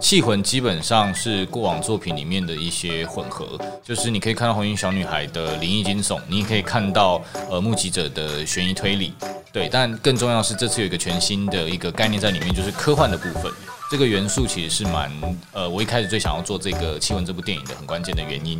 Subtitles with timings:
[0.00, 9.12] 气魂基本上是过往作品里面的一些混合，就是你可以看到红衣小女孩的灵异惊悚，你也可以看到呃目击者的悬疑推理，
[9.52, 9.68] 对。
[9.68, 13.52] 但更重要是这次有一个全新的一个概念在里面，就是科幻的部分。
[13.90, 15.12] 这个元素其实是蛮
[15.52, 18.58] 呃，我一开始最想要做这个气魂这部电影的很关键的原因。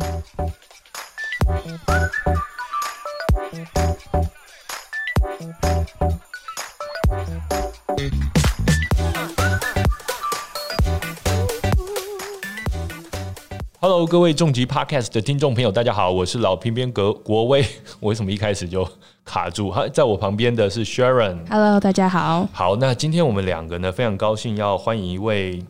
[14.01, 17.63] Hello，各位重疾 Podcast 的听众朋友，大家好，我是老平边格国威。
[17.99, 18.83] 我 为什么一开始就
[19.23, 19.69] 卡住？
[19.69, 21.37] 哈，在我旁边的是 Sharon。
[21.47, 22.49] Hello，大家好。
[22.51, 25.63] 好，那今天我们两个呢，非常高兴要欢迎一位。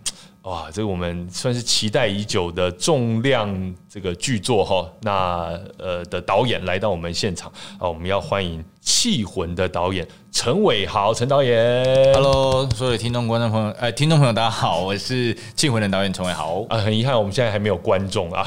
[0.44, 11.86] 哇，这个我们算是期待已久的重量这个巨作哈，那呃的导演来到我们现场啊，我们要欢迎《气魂》的导演陈伟豪陈导演。
[12.16, 16.66] Hello，所有听众观众朋友，呃，听众朋友大家好，我是《气魂》的导演陈伟豪。
[16.70, 18.44] 啊，很遗憾我们现在还没有观众啊。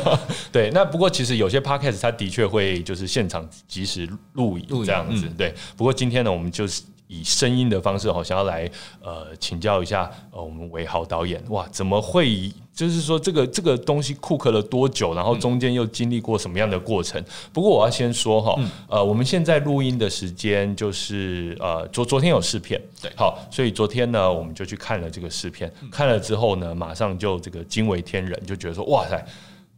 [0.52, 5.26] 对，那不过其实有些 podcast 它的确会就是现场及时录影这样子。
[5.28, 6.82] 对，不过今天呢，我们就是。
[7.08, 8.70] 以声音的方式哈，想要来
[9.02, 17.22] 呃请教一下呃我们韦豪导演哇，怎么会就是说这个这个东西库克了多久，然后中间又经历过什么样的过程？
[17.52, 18.56] 不过我要先说哈，
[18.88, 29.26] 呃我们现在录音的时间就是呃昨昨天有试片，对，好，所以昨天呢我们就去看了这个试片，看了之后呢，马上就这个惊为天人，就觉得说哇塞，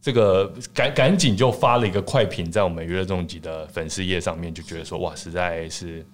[0.01, 6.05] 这个赶赶紧就发了一个快评在我们娱乐重疾的粉丝页上面，就觉得说哇实在是。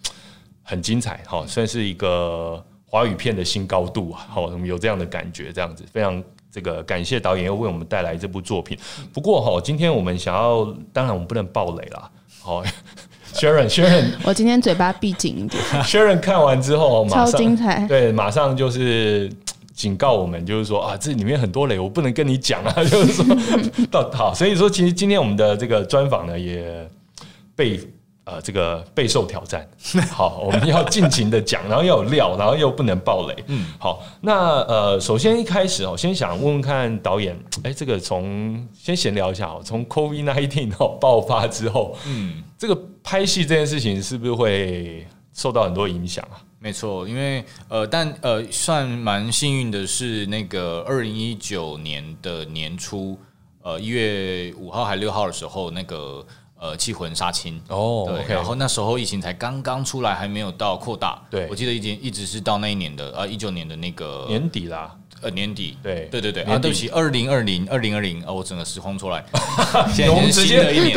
[0.70, 8.78] 很精彩，哈，算是一个华语片的新高度啊，好，我们有这样的感觉，这样子非常这个感谢导演又为我们带来这部作品。
[9.14, 12.62] 不过哈，今天我们想要，当然我们不能爆雷啦，好，
[13.34, 15.64] Sharon，Sharon， 我今天嘴巴闭紧一点。
[15.84, 19.32] Sharon 看完之后，超精彩，对，马上就是
[19.74, 23.26] 警告我们，就是说啊，这里面很多雷，我不能跟你讲啊，就是说
[23.90, 26.90] 到好，所以说其实今天我们的这个专访呢，也
[27.56, 27.80] 被。
[28.30, 29.66] 呃，这个备受挑战。
[30.12, 33.44] 好，我们要尽情的讲，然后要有料，然后又不能爆雷。
[33.48, 46.44] 嗯，好，那呃，首先一开始哦，先想问问看导演，哎，这个从先闲聊一下哦，从 COVID nineteen 哦爆发之后，嗯，这个拍戏这件事情是不是会受到很多影响啊？
[46.60, 53.18] 没错，因为呃，但呃，算蛮幸运的是，那个二零一九年的年初，
[53.62, 56.26] 呃，一月五号还六号的时候，那个。
[56.60, 57.62] 呃，气魂杀青。
[57.68, 61.22] 哦，对，然后那时候疫情才刚刚出来，还没有到扩大。
[61.30, 65.78] 对，我记得已经一直是到那一年的呃一九年的那个年底啦，呃年底。
[65.84, 66.44] 对，对对对。
[66.44, 69.24] 啊，对不起，二零二零二零二零，啊，我整个时空出来，
[69.94, 70.96] 现在是新的一年，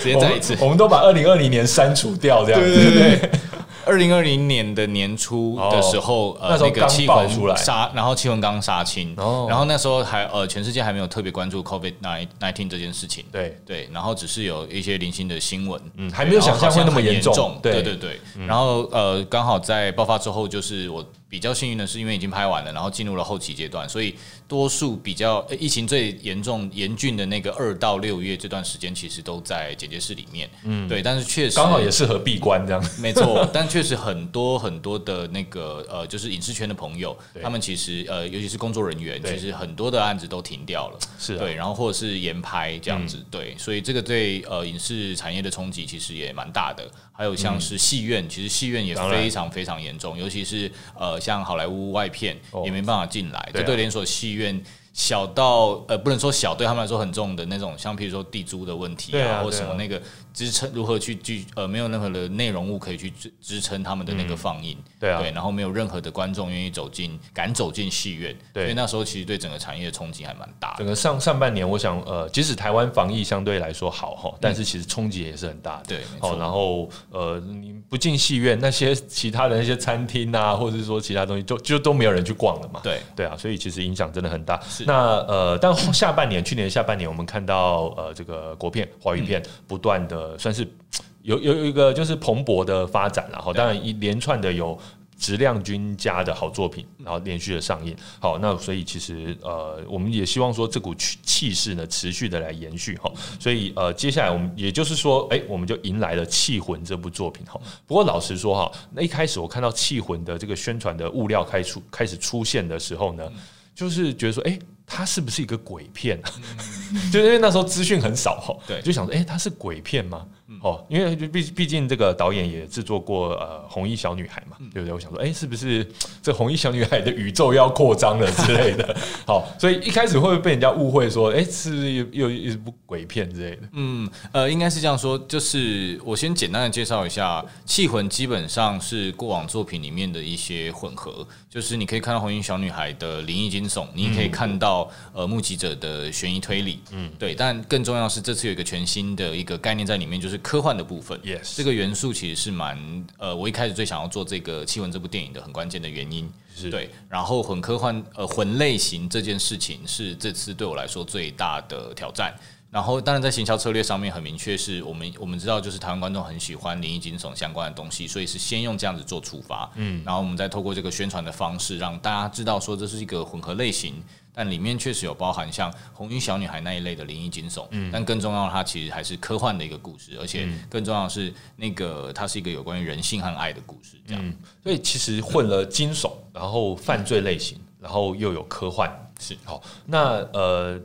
[0.00, 2.74] 直接再一次，我们都把二零二零年删除掉，这样子。
[2.74, 3.30] 对对对。
[3.84, 7.56] 二零二零年的年初的时候，呃，那个气魂出来。
[7.56, 11.94] 杀，然后气温刚杀青，然后那时候还呃，全世界还没有特别关注 COVID
[12.40, 13.58] nineteen 这件事情，对。
[13.66, 21.04] 对，然后只是有一些零星的新闻，嗯，还没有想象会那么严重，对对对，然后呃，刚好在爆发之后，就是我。
[21.32, 24.14] 比较幸运的是，因为已经拍完了，然后进入了后期阶段，所以
[24.46, 30.50] 多数比较疫情最严重、严峻的那个二到六月这段时间，其实都在剪接室里面。
[30.64, 32.84] 嗯，对，但是确实刚好也适合闭关这样。
[32.98, 40.98] 没错，但确实很多很多的那个呃，就是影视圈的朋友， 他们其实呃，尤其是工作人员，其实很多的案子都停掉了。
[41.18, 46.86] 是，对，然后或者是延拍这样子，对，所以这个对呃影视产业的冲击其实也蛮大的。
[47.22, 50.68] 还有像是戏院，其实戏院也非常非常严重，尤其是
[50.98, 54.60] 呃像好莱坞外片也没办法进来，这对连锁戏院。
[54.94, 59.98] 小到呃，不能说小，对他们来说很重的那种，像比如说地租的问题啊，或什么那个
[60.32, 70.74] 支撑如何去去呃，没有任何的内容物可以去支支撑他们的那个放映，对啊，对，然后没有任何的观众愿意走进，敢走进戏院，对，所以那时候其实对整个产业的冲击还蛮大。
[70.78, 84.60] 整个上上半年，我想呃，即使台湾防疫相对来说好哈，但是其实冲击也是很大的，对，哦，然后呃，你不进戏院，那些其他的那些餐厅啊，或者是说其他东西，就就都没有人去逛了嘛，对，对啊，所以其实影响真的很大。
[84.86, 90.66] 那呃，但下半年，去年下半年，我们看到呃，这个国片、华语片不断的算是
[91.22, 94.76] 有有有一个就是蓬勃的发展，然后当然一连串的有
[95.16, 97.96] 质量均佳的好作品，然后连续的上映。
[98.18, 103.08] 好，那所以其实呃，我们也希望说这股气势呢持续的来延续哈。
[103.38, 107.60] 所以呃，接下来我们也就是说，哎，我们就迎来了《气魂》这部作品哈。
[107.86, 113.30] 不过老实说哈，那一开始我看到《气魂》的这个宣传的物料开出开始出现的时候呢。
[113.74, 116.30] 就是觉得说，哎，它是不是一个鬼片啊？
[117.12, 120.26] 就因为那时候资讯很少哈，对，就想说，哎，它是鬼片吗？
[120.60, 124.92] 哦，因为毕毕竟这个导演也制作过呃红衣小女孩嘛，对不对？
[124.92, 125.86] 我想说，哎，是不是
[126.22, 128.94] 这红衣小女孩的宇宙要扩张了之 类的？
[129.26, 133.62] 好，所以一开始会不会被人家误会说，哎，是又又一部鬼片之类的？
[133.72, 151.20] 嗯，呃，应该是这样说，就是我先简单的介绍一下，《气魂》基本上是过往作品里面的一些混合，就是你可以看到红衣小女孩的灵异惊悚，你也可以看到呃目击者的悬疑推理，嗯，对，但更重要是这次有一个全新的一个概念在里面，就是科幻的部分。
[151.20, 156.26] Yes，这个元素其实是蛮呃，我一开始最想要做这个《气魂》这部电影的很关键的原因。
[156.54, 162.34] 是对，然后混科幻呃混类型这件事情是这次对我来说最大的挑战。
[162.72, 174.02] 然后当然在行销策略上面很明确，是我们我们知道就是台湾观众很喜欢灵异惊悚相关的东西，所以是先用这样子做出发，嗯，然后我们再透过这个宣传的方式让大家知道说这是一个混合类型。
[174.34, 184.34] 但里面确实有包含像红衣小女孩那一类的灵异惊悚，嗯，但更重要的，它其实还是科幻的一个故事，而且更重要的是，那个它是一个有关于人性和爱的故事，这样。
[184.62, 188.90] 所以其实混了惊悚，然后犯罪类型，然后又有科幻，
[189.20, 189.62] 是好。
[189.84, 190.80] 那呃，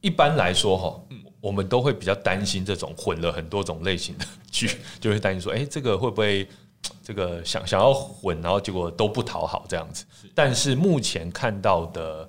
[0.00, 1.00] 一般来说哈，
[1.40, 4.70] 我们都会比较担心这种混了很多种类型的剧，
[5.00, 6.48] 就会担心说，哎，这个会不会
[7.02, 10.04] 这个想想要混，然后结果都不讨好这样子？
[10.34, 12.28] 但是目前看到的。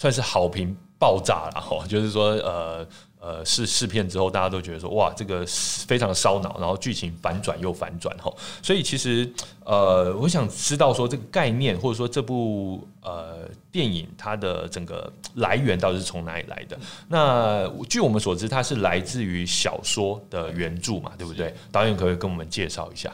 [0.00, 2.86] 算是好评爆炸了哈，就是说，呃
[3.20, 5.44] 呃，试试片之后，大家都觉得说，哇，这个
[5.88, 8.32] 非常烧脑，然后剧情反转又反转哈，
[8.62, 9.28] 所以其实，
[9.64, 16.78] 呃，我想知道说这个概念，或者说这部呃电影它的整个来源到底是从哪里来的？
[17.08, 21.52] 那据我们所知，它是来自于小说的原著嘛，对不对？
[21.72, 23.12] 导演可不可以跟我们介绍一下？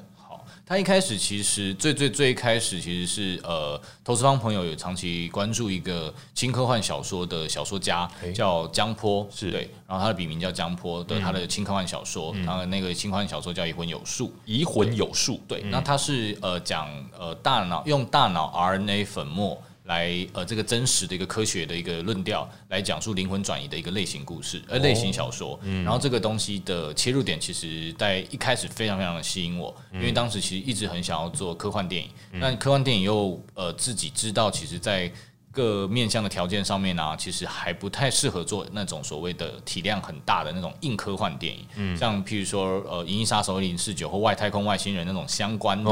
[0.66, 9.50] 他一开始其实最最最开始其实是呃，投资方朋友有长期关注一个轻科幻小说的小说家叫江坡，是。
[9.50, 16.88] 对，然后他的笔名叫江坡的他的轻科幻小说，然后那个轻科幻小说叫《移魂有术》，移魂有术，对，那他是呃讲
[17.18, 19.62] 呃大脑用大脑 RNA 粉末。
[19.84, 25.58] 来，呃，这个真实的一个科学的一个论调，来讲述灵魂转移的一个类型故事，呃，类型小说。
[25.84, 32.10] 然后这个东西的切入点，其实在一开始非常非常的吸引我，因为当时其实一直很想要做科幻电影，
[32.40, 35.12] 但科幻电影又呃自己知道，其实在。
[35.54, 41.64] 各面向的条件上面呢，其实还不太适合做那种所谓的体量很大的那种硬科幻电影。
[41.76, 45.90] 嗯，像譬如说呃《银翼杀手零四九》或《外太空外星人》那种相关的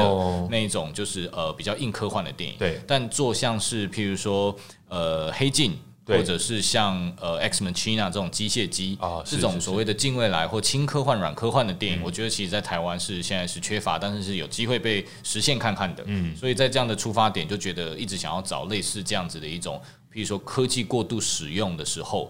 [0.51, 2.57] 那一种，就是呃比较硬科幻的电影。
[2.59, 4.55] 对，但做像是譬如说
[4.89, 5.71] 呃《黑镜》。
[6.05, 16.03] 或者是像呃 X Machina 这种机械机啊，这种所谓的近未来或轻科幻、软科幻的电影，我觉得其实，在台湾是现在是缺乏，但是是有机会被实现看看的。
[16.07, 22.29] 嗯，所以在这样的出发点，就觉得一直想要找类似这样子的一种，比如说科技过度使用的时候，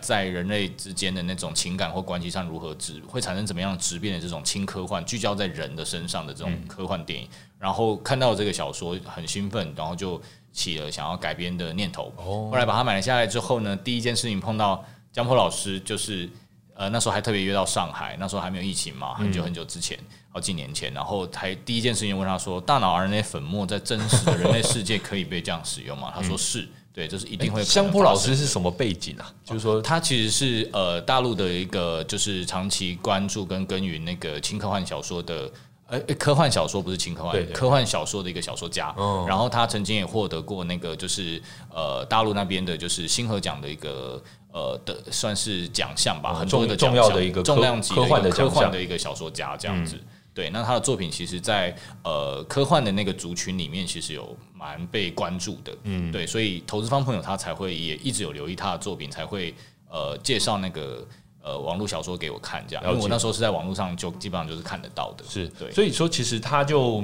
[0.00, 7.28] 在人类之间的那种情感或关系上如何质会产生怎么样质变的这种轻科幻，聚焦在人的身上的这种科幻电影。
[7.58, 10.20] 然后看到这个小说很兴奋，然后就。
[10.52, 16.28] 起了想要改编的念头，后来把它买了下来之后呢，第一件事情碰到江波老师，就是
[16.74, 19.98] 呃那时候还特别约到上海，那时候还没有疫情嘛，很久很久之前，
[20.30, 29.32] 好几年前，然后才第一件事情问他说：“大脑 RNA 粉末在真实的人类世界可以被这样使用吗？”他说：“是，对，这是一定会。”江波老师是什么背景啊？
[29.44, 35.50] 就是说他其实是呃大陆的一个就是长期关注跟耕耘那个轻科幻小说的。
[35.92, 38.94] 呃，科幻小说不是轻科幻，科幻小说的一个小说家。
[39.28, 41.40] 然后他曾经也获得过那个，就是
[41.70, 49.98] 呃，大陆那边的，就是星河奖的一个呃的，算是奖项吧，很多的重要的一个重量级科幻的科幻的一个小说家这样子。
[50.32, 55.76] 对，那他的作品其实，在呃科幻的那个族群里面，其实有蛮被关注的。
[55.82, 59.54] 嗯，对，所以投资方朋友他才会也一直有留意他的作品，才会
[59.90, 61.06] 呃介绍那个。
[61.44, 65.24] 呃，网络小说给我看，这样，因为我那时候是在网络上，就基本上就是看得到的。
[65.28, 67.02] 是对，所以说其实他就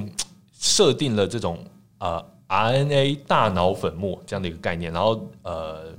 [0.60, 1.58] 设定了这种
[1.98, 5.92] 呃 RNA 大脑粉末这样的一个概念，然后呃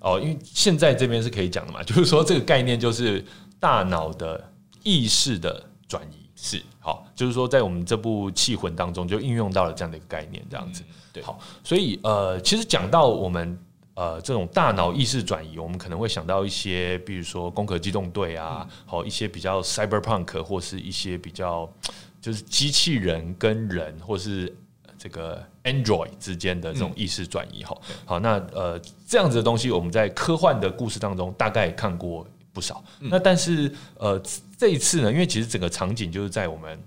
[0.00, 3.22] 哦，因为现在这边是可以讲的嘛，就是说这个概念就是
[3.60, 4.42] 大脑的
[4.82, 10.82] 意识的转移，是好，就是说在我们这部《气魂》当中就应用到了这样的一个概念，这样子。
[11.12, 13.58] 对，好，所以呃，其实讲到我们。
[13.94, 21.72] 呃，这种大脑意识转移，我们可能会想到一些，比如说《攻壳机动队》啊，好一些比较 cyberpunk 或是一些比较
[22.20, 24.52] 就是机器人跟人或是
[24.98, 27.62] 这个 android 之间的这种意识转移。
[27.62, 32.82] 哈，好，那呃这样子的东西，我们在科幻的故事当中大概看过不少。
[32.98, 34.20] 那但是呃
[34.58, 36.82] 这一次呢，因为其实整个场景就是在我们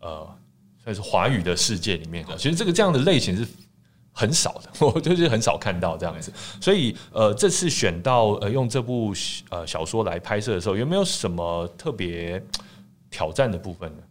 [0.00, 0.26] 呃
[0.82, 3.46] 算是华语的世界里面，其实这个这样的类型是。
[4.18, 9.12] 很少的， 我就是很少看到这样子，所以呃，这次选到呃用这部
[9.50, 12.42] 呃小说来拍摄的时候，有没有什么特别
[13.10, 14.02] 挑战的部分呢？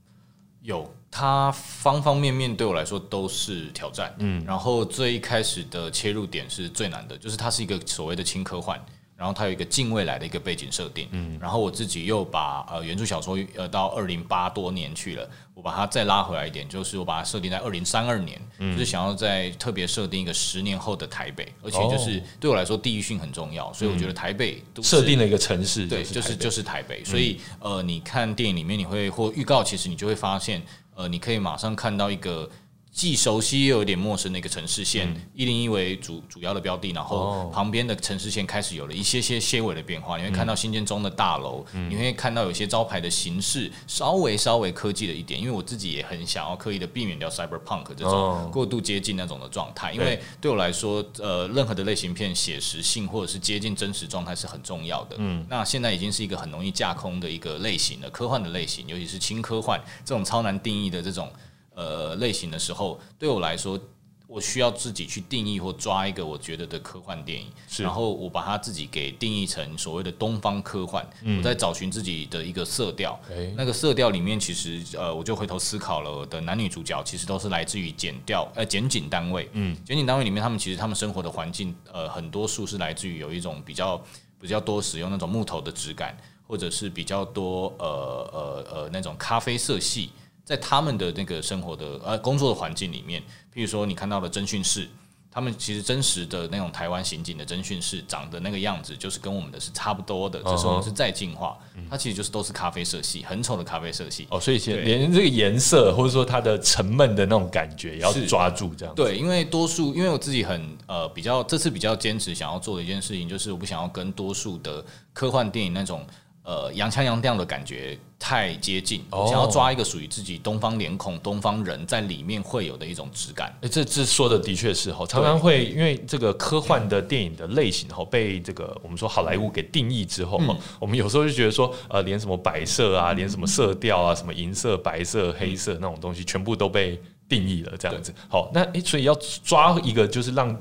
[0.61, 4.13] 有，它方方面面对我来说都是挑战。
[4.19, 8.79] 嗯，然后最一开始的切入点是最难的，就是它是一个所谓的轻科幻。
[9.17, 30.61] 然后它有一个近未来的一个背景设定，嗯，然后我自己又把呃原著小说呃到二零八多年去了，我把它再拉回来一点，就是我把它设定在二零三二年，就是想要在特别设定一个十年后的台北，而且就是对我来说地域性很重要，所以我觉得台北设定了一个城市，对，就是就是台北，所以呃你看电影里面你会或预告，其实你就会发现，
[30.93, 32.49] 呃你可以马上看到一个。
[32.95, 40.17] 既熟悉又有点陌生的一个城市线，一零一为主主要的标的，然后旁边的城市线开始有了一些些些微的变化。
[40.17, 45.37] 你会看到新建中的大楼，你会看到有些招牌的形式稍微稍微科技了一点。
[45.37, 55.17] 因为我自己也很想要刻意的避免掉 cyberpunk 这种过度接近那种的状态，因为对我来说，呃，任何的类型片写实性或者是接近真实状态是很重要的。
[55.19, 61.29] 嗯，那现在已经是一个很容易架空的一个类型了，科幻的类型，尤其是轻科幻这种超难定义的这种。
[61.75, 63.79] 呃，类型的时候，对我来说，
[64.27, 71.07] 我需要自己去定义或抓一个我觉得的科幻电影，然后我把它自己给定义成所谓的东方科幻。
[71.37, 73.19] 我在找寻自己的一个色调，
[73.55, 79.47] 那个色调里面，其实呃，我就回头思考了，我的男女主角其实都是来自于剪调呃检警单位。
[79.53, 84.01] 嗯，检警单位里面，他们其实他们生活的环境，呃，很多数是来自于有一种比较
[84.39, 86.17] 比较多使用那种木头的质感，
[86.47, 87.85] 或者是比较多呃
[88.33, 90.09] 呃呃那种咖啡色系。
[90.45, 93.19] 在他们的那个生活的呃工作的环境里面，
[93.53, 94.87] 譬如说你看到的侦讯室，
[95.31, 101.57] 他们其实真实的那种台湾刑警的侦讯室长的那个样子，就是跟我们的是差不多的，只是我们是再进化。
[101.89, 104.27] 它其实就是都是咖啡色系，很丑的咖啡色系。
[104.29, 108.93] 哦，所以连这个颜色或者说它的沉闷的那种感觉也要抓住这样。
[108.93, 116.05] 对，因为多数因为我自己很呃比较这次比较坚持想要做的一件事情，就是我不想要跟多数的科幻电影那种。
[116.45, 123.51] 呃，洋腔洋调的感觉太接近，想要抓一个属于自己东方脸孔、东方人在里面会有的一种质感。
[123.61, 138.13] 哎，这这说的的确是哈，常常会因为这个科幻的电影的类型哈，被这个我们说好莱坞给定义之后哈，我们有时候就觉得说，呃，连什么白色啊，连什么色调啊，什么银色、白色、黑色那种东西，全部都被定义了这样子。
[138.29, 140.55] 好，那哎，所以要抓一个就是让。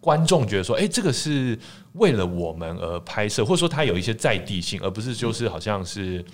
[0.00, 1.58] 观众觉得说，哎，这个是
[1.94, 6.24] 为了我们而拍摄，或者说它有一些在地性，而不是就是好像是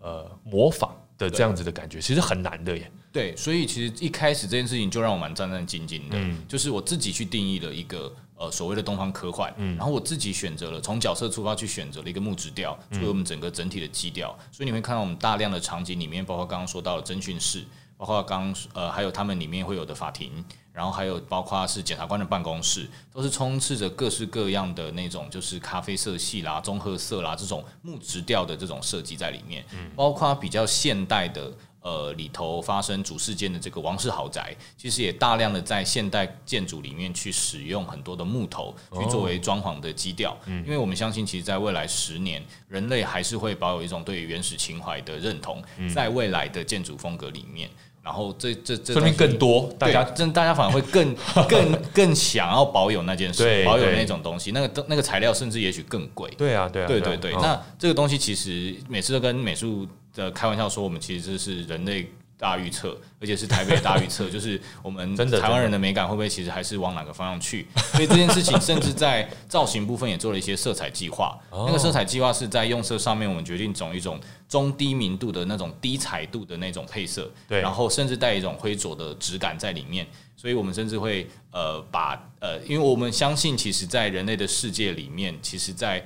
[0.00, 2.90] 呃模仿的这样子的感觉，其实很难的耶。
[3.12, 6.16] 对，所以其实一开始这件事情就让我蛮战战兢兢的，
[6.48, 17.64] 就是我自己去定义了一个呃所谓的东方科幻，然后我自己选择了从角色出发去选择了一个木质调作为我们整个整体的基调，所以你会看到我们大量的场景里面，包括刚刚说到的侦讯室。
[18.00, 20.42] 包括刚呃，还有他们里面会有的法庭，
[20.72, 29.62] 然后还有包括是检察官的办公室，都是充斥着各式各样的那种，就是咖啡色系啦、棕褐色啦这种木质调的这种设计在里面。
[29.74, 40.36] 嗯，包括比较现代的呃里头发生主事件的这个王室豪宅，其实也大量的在现代建筑里面去使用很多的木头去作为装潢的基调。
[40.46, 45.62] 嗯，因为我们相信，其实在未来十年，人类还是会保有一种对原始情怀的认同，
[45.94, 47.70] 在未来的建筑风格里面。
[48.02, 51.14] 然后这这这说明更多，大家真大家反而会更
[51.46, 56.30] 更更想要保有那件事，保有那种东西，那个那个材料甚至也许更贵。
[56.38, 57.32] 对啊，对啊，对对对。
[57.34, 62.10] 那这个东西其实每次都跟美术的开玩笑说，我们其实是人类。
[62.40, 67.66] 大预测，而且是台北大预测， 就是我们台湾人的美感会不会其实还是往哪个方向去？
[67.92, 71.38] 所以这件事情甚至在造型部分也做了一些色彩计划。
[71.50, 80.06] 那个色彩计划是在用色上面，我们决定走一种中低明度的那种低彩度的那种配色，对，然后甚至带一种灰浊的质感在里面。
[80.34, 86.02] 所以我们甚至会呃把呃，因为我们相信，其实，在人类的世界里面，其实，在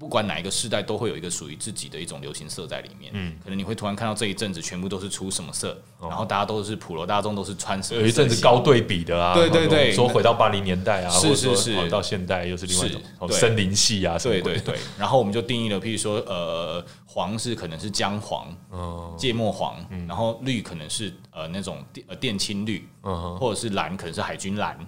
[0.00, 3.12] 不管哪一个时代，都会有一个属于自己的一种流行色在里面。
[3.14, 8.00] 嗯，可能你会突然看到这一阵子全部都是出什么色，然后大家都是普罗大众都是穿什么。
[8.00, 14.74] 有一阵子高对比的啊，对对对，说回到八零年代啊，是是是，到现代又是另外一种森林系啊，对对对。
[14.96, 19.76] 然后我们就定义了，譬如说，呃，黄是可能是姜黄，嗯，芥末黄，
[20.08, 24.78] 然后绿可能是呃那种呃靛青绿，嗯，或者是蓝可能是海军蓝。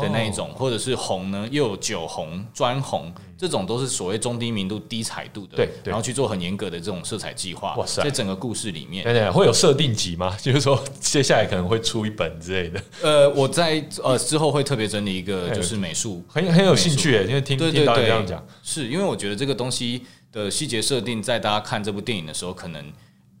[0.00, 5.56] 的那一种，或者是红呢，又有酒红、砖红，这种都是所谓中低明度、低彩度的。
[5.56, 7.74] 对，然后去做很严格的这种色彩计划。
[7.76, 10.36] 哇塞，在整个故事里面，对对，会有设定集吗？
[10.40, 12.82] 就是说，接下来可能会出一本之类的。
[13.02, 22.84] 呃，我在呃之后会特别整理一个，就是美术，很很有兴趣诶，因为听听到你这样讲，是因为我觉得这个东西的细节设定，在大家看这部电影的时候，可能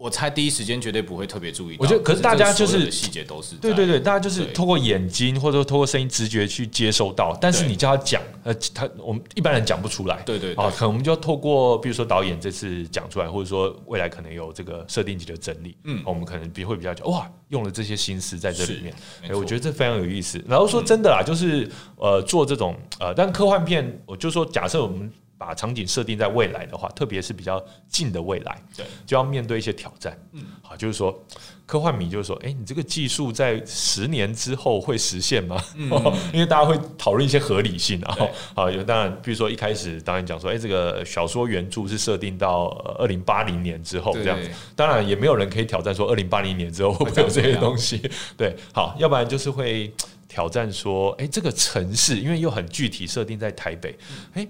[0.00, 1.82] 我猜第一时间绝对不会特别注意到。
[1.82, 10.22] 我觉得，可是大家就是细节都是对对对，大家就是透过眼睛或者透过声音直觉去接收到，但是你叫他讲，呃，他我们一般人讲不出来。
[10.24, 18.94] 对对啊，可能我们就要透过，比如说导演这次讲出来，或者说未来可能有这个设定集的整理，嗯，我们可能比会比较讲，哇，用了这些心思在这里面，
[19.28, 20.42] 哎，我觉得这非常有意思。
[20.48, 25.12] 然后说真的啦，就是呃，做这种呃，但科幻片，我就说假设我们。
[25.40, 30.14] 把场景设定在未来的话，特别是比较近的未来，对，就要面对一些挑战。
[30.32, 31.18] 嗯，好，就是说，
[31.64, 35.58] 科幻迷就是说，哎，你这个技术在十年之后会实现吗？
[36.30, 38.18] 因为大家会讨论一些合理性啊。
[38.54, 42.66] 好，有当然，比如说一开始导演讲说，哎，这个小说原著是设定到
[42.98, 48.02] 二零八零年之后这样子，当然也没有人可以挑战说二零八零年之后会不会有这些东西。
[48.36, 49.90] 对，好，要不然就是会
[50.28, 53.96] 挑战说，哎，这个城市因为又很具体设定在台北，
[54.34, 54.46] 哎。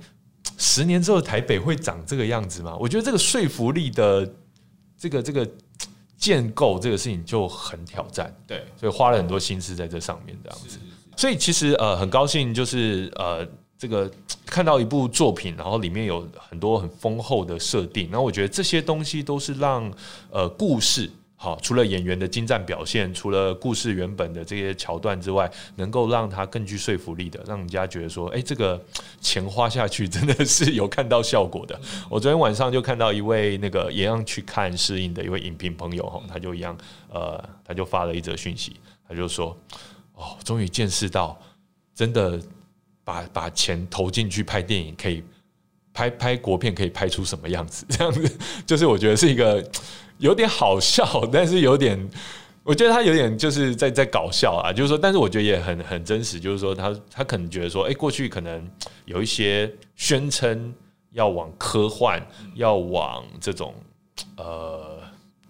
[0.61, 2.76] 十年之后台北会长这个样子吗？
[2.79, 4.31] 我觉得这个说服力的
[4.99, 5.49] 这个这个
[6.19, 10.79] 建构这个事情就很挑战，对，所以花了很多心思在这上面这样子。
[11.17, 13.47] 所以其实呃很高兴就是呃
[13.79, 14.11] 这个
[14.45, 19.90] 看到一部作品，然后里面有很多很丰厚的设定，然后我觉得这些东西都是让
[20.31, 21.11] 呃故事。
[21.43, 28.79] 好，除了演员的精湛表现，除了故事原本的这些桥段之外，能够让他更具说服力的，让人家觉得说，哎，这个
[29.23, 31.81] 钱花下去真的是有看到效果的。
[32.11, 36.77] 我昨天晚上就看到一位那个一样去看试映的一位影评朋友哈，他就一样，
[37.09, 38.77] 呃，他就发了一则讯息，
[39.09, 39.57] 他就说，
[40.13, 41.41] 哦，终于见识到，
[41.95, 42.39] 真的
[43.03, 45.25] 把把钱投进去拍电影，可以
[45.93, 47.85] 拍拍国片，可以拍出什么样子？
[47.91, 49.65] 这样子，就是我觉得是一个。
[50.21, 51.99] 有点好笑，但是有点，
[52.63, 58.71] 我觉得他有点就是在在搞笑啊，就是说，但是我觉得也很很真实，就是说他他可能觉得说，哎，过去可能
[59.07, 60.75] 有一些宣称
[61.13, 62.23] 要往科幻，
[62.55, 63.75] 要往这种
[64.37, 64.99] 呃，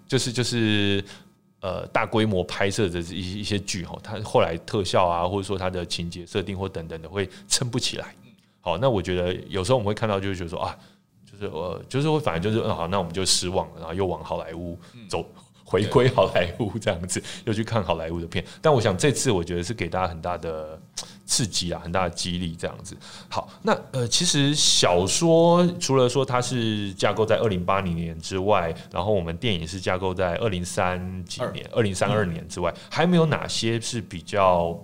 [0.07, 1.03] 就是就是
[1.63, 8.15] 呃大规模拍摄的一一些剧哈，他后来特效啊，或者说他的情节设定或等等的会撑不起来。
[8.61, 10.77] 好，那我觉得有时候我们会看到，就是觉得说啊。
[11.33, 14.77] 就是我就是会，反正就是嗯好，那我们就失望了，然后又往好莱坞
[15.09, 15.25] 走，
[15.65, 18.45] 回归好莱坞这样子，又去看好莱坞的片。
[18.61, 20.79] 但我想这次我觉得是给大家很大的
[21.25, 22.97] 刺激啊，很大的激励这样子。
[23.29, 34.79] 好，那呃，其实小说除了说它是架构在二零八零年之外，然后我们电影是架构在二零三几年、二零三二年之外，还没有哪些是比较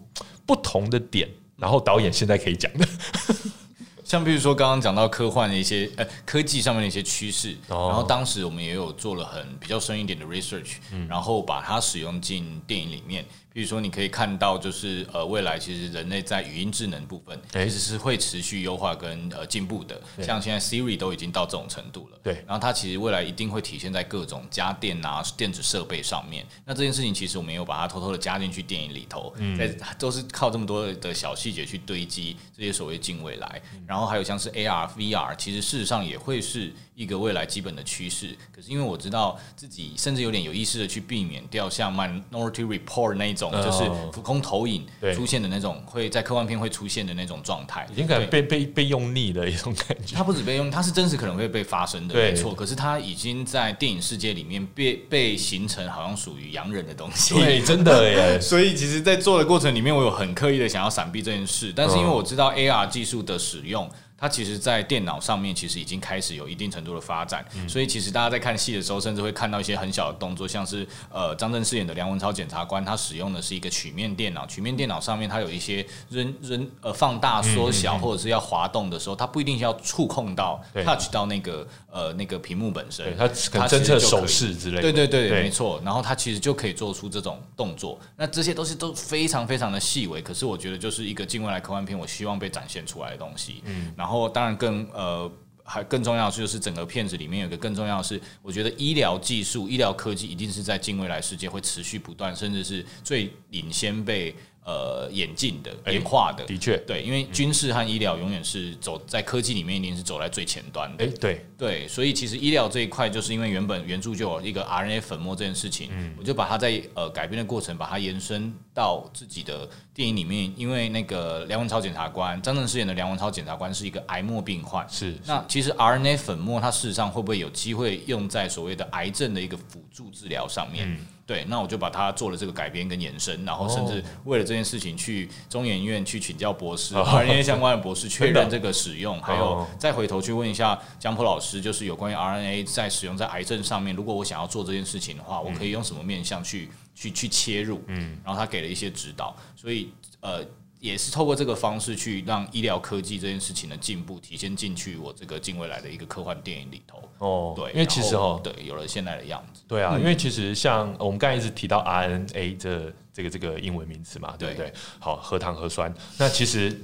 [0.47, 1.29] 不同的点？
[1.57, 2.87] 然后导演现在可以讲的。
[4.07, 10.75] 像比如说刚刚讲到科幻的一些呃科技上面的一些趋势，然后当时我们也有做了很比较深一点的 research，
[11.09, 13.25] 然后把它使用进电影里面。
[13.57, 19.99] 比如说，你可以看到，就是呃，未来其实人类在语音智能部分其实是会持续优化跟呃进步的。
[20.23, 22.19] 像现在 Siri 都已经到这种程度了。
[22.23, 26.45] 对，然后它其实未来一定会体现在各种家电啊、电子设备上面。
[26.67, 29.67] 那这件事情其实我们有把它偷偷的加进去电影里头，在
[29.99, 33.63] 都是靠这么多的小细节去堆积这些所谓近未来。
[33.87, 38.37] 然后还有像是 AR、VR，其实事实上也会是一个未来基本的趋势。
[38.51, 43.53] 可是因为我知道自己甚至有点有意识的去避免掉像 Minority Report 那一种。
[43.67, 50.15] 就是浮空投影出现的那种，会在科幻片会出现的那种状态，已经可能被被被用腻的一种感觉。
[50.15, 52.55] 它不止被用，它是真实可能会被发生的，没错。
[52.55, 57.35] 可是它已经在电影世界里面被被形成，好像属于洋人的东西。
[57.35, 58.39] 对，真的耶。
[58.43, 63.91] 所以其实，在做的过程里面，我有很刻意的想要闪避这件事，但是因为我知道 AR 技术的使用。
[64.19, 94.06] 它其实，在电脑上面其实已经开始有一定程度的发展，所以其实大家在看戏的时候，甚至会看到一些很小的动作，像是呃张震饰演的梁文超检察官，他使用的是一个曲面电脑，曲面电脑上面它有一些扔扔呃放大、缩小或者是要滑动的时候，它不一定要触控到 touch 到那个呃那个屏幕本身，它它侦测手势之类的，对对对，没错，然后它其实就可以做出这种动作，那这些都是都非常非常的细微，可是我觉得就是一个近未来科幻片，我希望被展现出来的东西，嗯，然后。
[94.07, 95.29] 然后，当然更呃，
[95.65, 104.33] 还更重要的就是整个片子里面有个更重要的是，我觉得医疗技术、医疗科技一定是在近未来世界会持续不断，甚至是最领先被。
[104.67, 111.05] 呃，演进的、演化的，的确，对，因为军事和医疗永远是走在科技里面，一定是走在最前端的。
[111.05, 120.53] 哎，对，对，所以其实医疗这一块，就是因为原本原著就有一个 RNA 粉末这件事情，嗯，我就把它在呃改编的过程，把它延伸到自己的电影里面。
[120.57, 125.15] 因为那个梁文超检察官，张震饰演的梁文超检察官是一个癌末病患，是。
[125.27, 130.99] 那其实 RNA 粉末它事实上会不会有机会用在所谓的癌症的一个辅助治疗上面？
[131.27, 147.83] 对，那我就把它做了这个改编跟延伸，然后甚至为了这件事情去中研院去请教博士，RNA 相关的博士确认这个使用，还有再回头去问一下江波老师，就是有关于 RNA 在使用在癌症上面，如果我想要做这件事情的话，我可以用什么面向去去去切入？
[147.89, 150.47] 嗯，然后他给了一些指导，所以呃。
[150.87, 157.03] 也是透过这个方式去让医疗科技这件事情的进步体现进去，我这个近未来的一个科幻电影里头。
[157.19, 159.63] 哦，对，因为其实哦，对，有了现在的样子。
[159.67, 164.73] 对啊，因为其实像我们刚才一直提到 RNA 这这个这个英文名词嘛，对不对？
[165.01, 165.93] 好，核糖核酸。
[166.19, 166.81] 那其实，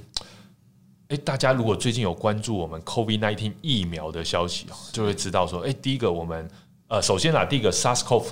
[1.07, 6.49] 哎，大家如果最近有关注我们 COVID nineteen 疫苗的消息哦，就会知道说，哎，第一个我们
[6.89, 8.25] 呃，首先啊，第一个 SARS-CoV，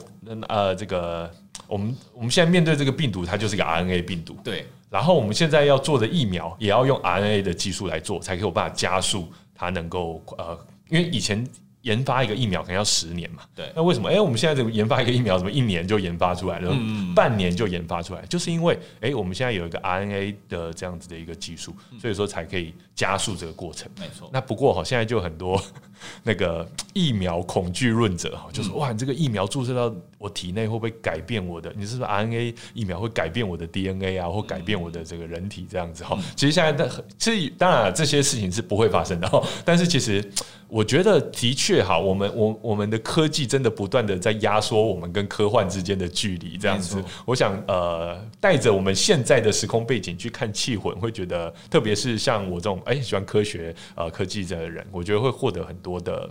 [0.49, 1.31] 呃，这个
[1.67, 4.36] 我们我们现在面对这个病毒，它就是一个 RNA 病毒。
[4.43, 4.67] 对。
[4.91, 10.56] 然后我们现在要做的疫苗，也要用 RNA 的技术来做，才可以有办法加速它能够呃，
[10.89, 11.43] 因为以前。
[11.81, 13.43] 研发一个疫苗可能要十年嘛？
[13.55, 13.71] 对。
[13.75, 14.09] 那为什么？
[14.09, 16.75] 哎，我们现在怎么研发一个疫苗，怎么一年就研发出来了？
[17.15, 23.89] 半年就研发出来，就是因为哎，我们现在有一个 RNA 的这样子的一个技术，所以说才可以加速这个过程。
[23.99, 24.29] 没错。
[24.31, 25.61] 那不过哈，现在就很多
[26.23, 31.73] 那个疫苗恐惧论者哈，就说哇，你这个疫苗注射到我体内会不会改变我的？
[31.75, 36.17] 你是不是 RNA 疫苗会改变我的 DNA 啊，或改变我的这个人体这样子哈？
[36.35, 40.31] 其实现在的其实当然这些事情是不会发生的哈，但是其实。
[40.71, 47.03] 我觉得的确哈，我们我我们的科技真的不断的在压缩我们跟科幻之间的距离，这样子。
[47.23, 56.27] 我想呃，带着我们现在的时空背景去看气魂，会觉得，特别是像我这种哎喜欢科学呃科技的人，我觉得会获得很多的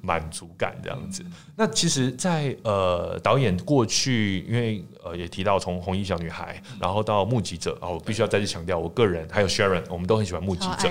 [0.00, 1.24] 满足感这样子。
[1.56, 10.90] 那其实，在呃导演过去，因为呃也提到从红衣小女孩，然后到目击者哦，我必须要再次强调，我个人还有 Sharon，我们都很喜欢目击者，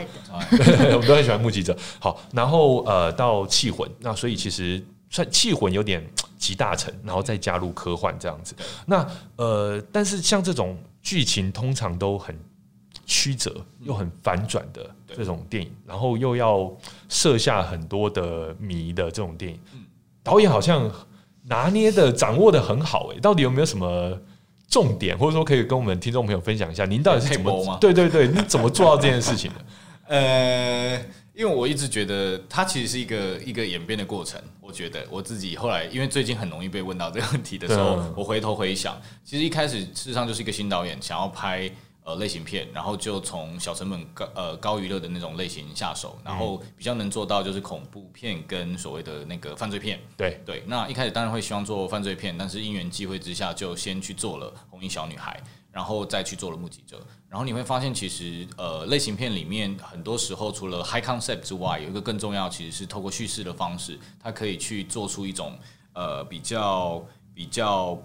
[0.93, 1.77] 我们都很喜欢目击者。
[1.99, 2.69] 好，然后。
[2.89, 6.03] 呃，到气魂，那所以其实算气魂有点
[6.37, 8.55] 集大成，然后再加入科幻这样子。
[8.85, 12.35] 那呃，但是像这种剧情通常都很
[13.09, 16.71] 曲折又很反转的这种电影，然后又要
[17.09, 19.59] 设下很多的谜的这种电影，
[20.21, 20.89] 导演好像
[21.45, 23.19] 拿捏的掌握的很好诶。
[23.19, 24.15] 到底有没有什么
[24.67, 26.85] 重点，或者说可以跟我们听众朋友分享一下？
[26.85, 27.77] 您到底是怎么？
[27.81, 29.65] 对对对，你怎么做到这件事情的？
[30.15, 31.01] 呃。
[31.39, 34.37] 因为我一直觉得它其实是一个一个演变的过程。
[34.59, 41.71] 我觉得我自己后来，因为最近很容易被问到这个问题的时候，我回头回想，其实一开始事实上就是一个新导演想要拍
[42.09, 49.99] 呃类型片，然后就从小成本高呃高娱乐的那种类型下手，然后比较能做到就是恐怖片跟所谓的那个犯罪片。
[50.17, 55.39] 对对，那一开始当然会希望做犯罪片，但是因缘际会之下，就先去做了红衣小女孩。
[55.71, 65.55] 然后再去做了目击者，然后你会发现，其实呃，类型片里面很多时候除了 high concept 之外，有一个更重要，其实是透过叙事的方式，它可以去做出一种
[65.93, 67.97] 呃比较比较。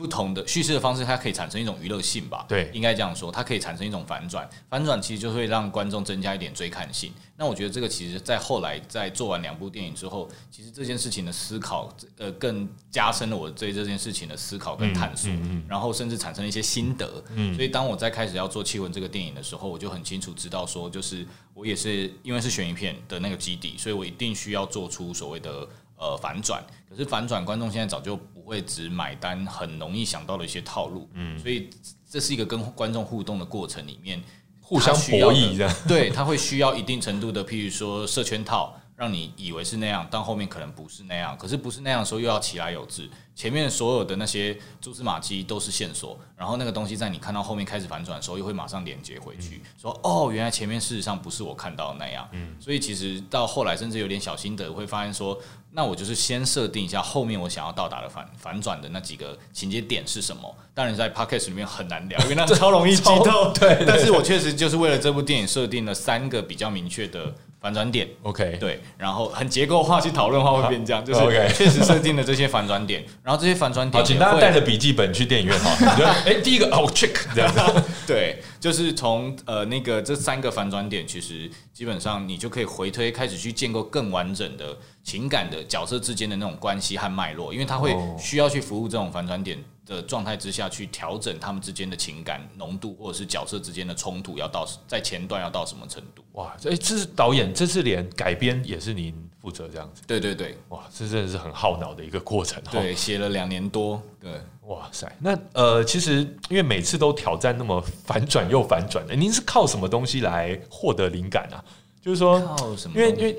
[0.00, 2.46] 不同的叙事的方式，它可以产生一种娱乐性吧？
[2.48, 7.12] 对，应该这样说，它可以产生一种反转，反转其实就会让观众增加一点追看性。
[7.36, 15.30] 那我觉得这个其实，在后来在做完两部电影之后，其实这件事情的思考，呃，更加深了我对这件事情的思考跟探索，
[15.68, 17.22] 然后甚至产生了一些心得。
[17.34, 25.68] 嗯，所以当我在开始要做《气魂》这个电影的时候，我就很清楚知道说，就是我也是因为是悬疑片的那个基底，所以我一定需要做出所谓的。
[26.00, 31.68] 呃，反转，可是反转，观众现在早就不会只买单，很容易想到的一些套路，嗯，所以
[32.08, 34.22] 这是一个跟观众互动的过程里面，
[34.62, 38.74] 互相博弈这样，对，他会需要一定程度的，譬如说设圈套。
[39.00, 41.34] 让你以为是那样，但后面可能不是那样。
[41.38, 43.08] 可是不是那样的时候，又要其来有致。
[43.34, 52.28] 前面所有的那些蛛丝马迹都是线索，然后那个东西在你看到后面开始反转的时候，又会马上连接回去，说哦，原来前面事实上不是我看到的那样。
[52.32, 55.38] 嗯，所以其实到后来，甚至有点小心得，会发现说，
[55.72, 60.54] 那我就是先设定一下后面我想要到达的反反转的那几个情节点是什么。
[60.74, 63.50] 当然，在 podcast 里面很难聊，因为那超容易激动。
[63.54, 67.34] 对，但是我确实就是为了这部电影设定了三个比较明确的。
[67.60, 71.20] 反转点，OK，对，然后很结构化去讨论的话会变这样，就是
[71.54, 75.70] 确实设定了这些反转点， 然后这些反转点，请大家带着笔记本去电影院哈。
[76.24, 89.62] 哎，第一个哦，check 这样子， 对，就是从呃那个这三个反转点，其实基本上你就可以回推开始去建构更完整的情感的角色之间的那种关系和脉络，因为它会需要去服务这种反转点。
[89.90, 96.22] 的状态之下去调整他们之间的情感浓度，或者是角色之间的冲突要到在前段要到什么程度？
[96.34, 100.02] 哇，这这是导演，这是连改编也是您负责这样子？
[100.06, 102.62] 对对对，哇，这真的是很耗脑的一个过程。
[102.70, 104.00] 对，写了两年多。
[104.20, 104.30] 对，
[104.66, 111.64] 哇塞，那呃，其实因为每次都挑战那么反转又反转的，您是靠什么东西来获得灵感啊？
[112.00, 112.96] 就是说，靠什么？
[112.96, 113.38] 因为因为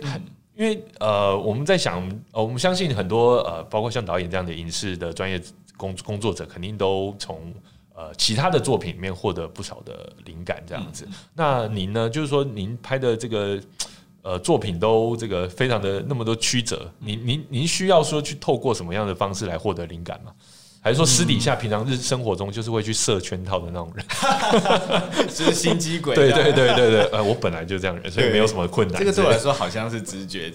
[0.53, 5.41] 因为呃，我们在想，呃，我们相信很多呃，包括像导演这样的影视的专业。
[5.81, 7.51] 工工作者肯定都从
[7.95, 11.07] 呃其他的作品里面获得不少的灵感，这样子。
[11.33, 12.07] 那您呢？
[12.07, 13.59] 就是说您拍的这个
[14.21, 20.31] 呃作品都这个非常的那么多曲折，您您您需要说去透过什么样的方式来获得灵感吗？
[20.83, 24.05] 还是说私底下平常日生活中就是会去设圈套的那种人，
[25.29, 26.15] 就是心机鬼。
[26.15, 28.97] 对对对对对，呃，我本来就这样人，所以没有什么困难。
[28.97, 30.51] 这个对我来说好像是直觉，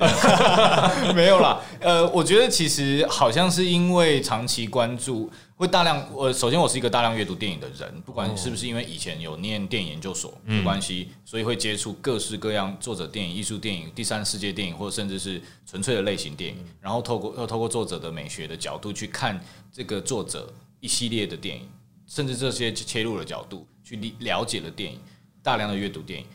[1.15, 1.61] 没有啦。
[1.81, 5.31] 呃，我觉得其实好像是因为长期关注。
[5.57, 19.43] 会大量，我首先我是一个大量阅读电影的人，不管是不是因为以前有念电影研究所的关系，所以会接触各式各样作者电影、艺术电影、第三世界电影，或者甚至是纯粹的类型电影，然后透过又透过作者的美学的角度去看
[19.73, 21.67] 这个作者一系列的电影，
[22.07, 25.01] 甚至这些切入的角度去了解了电影，
[25.43, 26.27] 大量的阅读电影。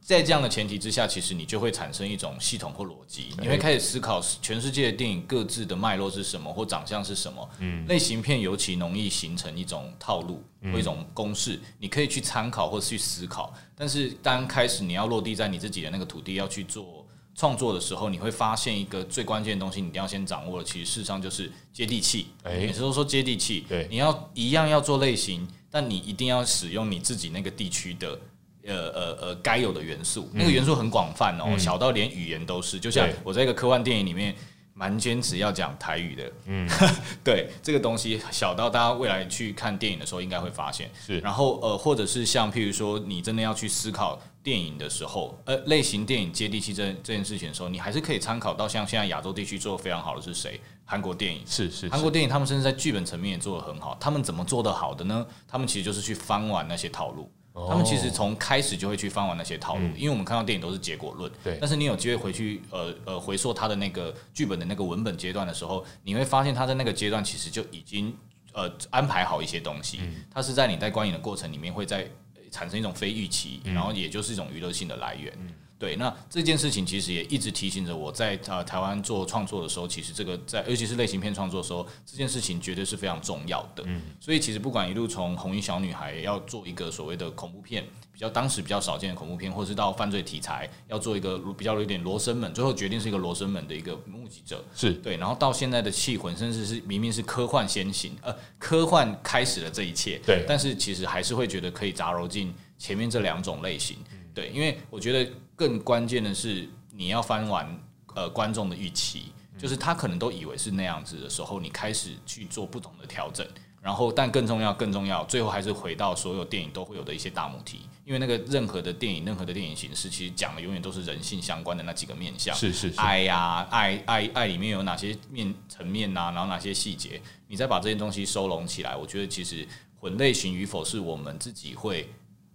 [0.00, 7.48] 在这样的前提之下，其实你就会产生一种系统或逻辑，你会开始思考全世界的电影各自的脉络是什么或长相是什么。
[7.60, 13.54] 嗯，类型片尤其容易形成一种套路或一种公式，你可以去参考或去思考。
[13.76, 22.28] 但是当开始你要落地在你自己的那个土地要去做创作的时候，你会发现一个最关键的东西，你一定要先掌握的，其实事实上就是接地气。
[22.42, 28.18] 每次都说接地气，对，你要一样要做类型，但你一定要使用你自己那个地区的。
[28.66, 32.78] 呃呃呃，该有的元素，那个元素很广泛哦，小到连语言都是。
[32.78, 34.34] 就像我在一个科幻电影里面，
[34.74, 36.32] 蛮坚持要讲台语的。
[36.46, 36.68] 嗯，
[37.24, 40.90] 对，这个东西小到大家未来去看电影的时候应该会发现。
[41.06, 50.60] 是，然后呃，或者是像譬如说，你真的要去思考电影的时候，呃，类型电影接地气这这件事情的时候，你还是可以参考到像现在亚洲地区做的非常好的是谁？
[50.84, 53.96] 韩国电影是是，韩国电影他们甚至在剧本层面也做的很好。
[54.00, 55.26] 他们怎么做的好的呢？
[55.46, 57.30] 他们其实就是去翻完那些套路。
[57.52, 61.30] 他们其实从开始就会去翻完那些套路，因为我们看到电影都是结果论。
[61.42, 61.58] 对。
[61.60, 68.16] 但是你有机会回去，呃呃，回溯他的那个剧本的那个文本阶段的时候，你会发现他在那个阶段其实就已经
[68.52, 69.98] 呃安排好一些东西。
[70.02, 70.22] 嗯。
[70.32, 72.08] 他是在你在观影的过程里面会在
[72.50, 75.32] 产生一种非预期，然后也就是一种娱乐性的来源。
[75.80, 75.90] 嗯。
[75.90, 83.82] 对，那这件事情其实也一直提醒着我在呃台湾做创作的时候，其实这个在尤其是类型片创作的时候，这件事情绝对是非常重要的。
[83.86, 103.96] 嗯，所以其实不管一路从红衣小女孩要做一个所谓的恐怖片，比较当时比较少见的恐怖片，或是到犯罪题材要做一个比较有点罗生门，最后决定是一个罗生门的一个目击者，是对，然后到现在的气魂，甚至是明明是科幻先行，呃，科幻开始了这一切，对，但是其实还是会觉得可以杂糅进前面这两种类型。
[104.32, 105.28] 对，因为我觉得
[105.60, 107.78] 更关键的是，你要翻完
[108.14, 109.24] 呃观众的预期，
[109.58, 113.46] 就是他可能都以为是那样子的时候，你开始去做不同的调整，
[113.82, 129.68] 然后但更重要、更重要，最后还是回到所有电影都会有的一些大母题，因为那个任何的电影、任何的电影形式，其实讲的永远都是人性相关的那几个面向，是是是爱呀，爱爱爱里面有哪些面层面呐，然后哪些细节，你再把这些东西收拢起来，我觉得其实
[130.00, 132.08] 混类型与否是我们自己会。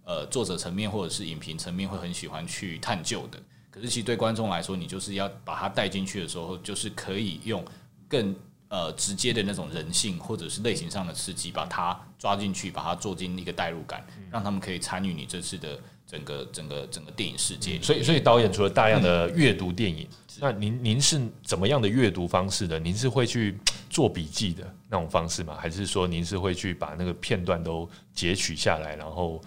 [0.06, 3.42] 呃，作者层面或者是影评层面会很喜欢去探究的，
[3.72, 7.64] 可是其实对观众来说，你就是要把它带进去的时候，就是可以用
[8.06, 8.32] 更
[8.68, 17.82] 呃直接的那种人性或者是类型上的刺激，把它抓进去，把它做进一个代入感，让他们可以参与你这次的整个整个整个电影世界。
[17.82, 20.06] 所以，所以导演除了大量的阅读电影，
[20.38, 22.78] 那您您是怎么样的阅读方式的？
[22.78, 23.58] 您是会去
[23.90, 25.58] 做笔记的那种方式吗？
[25.60, 29.42] 还是说您是会去把那个片段都截取下来，然后？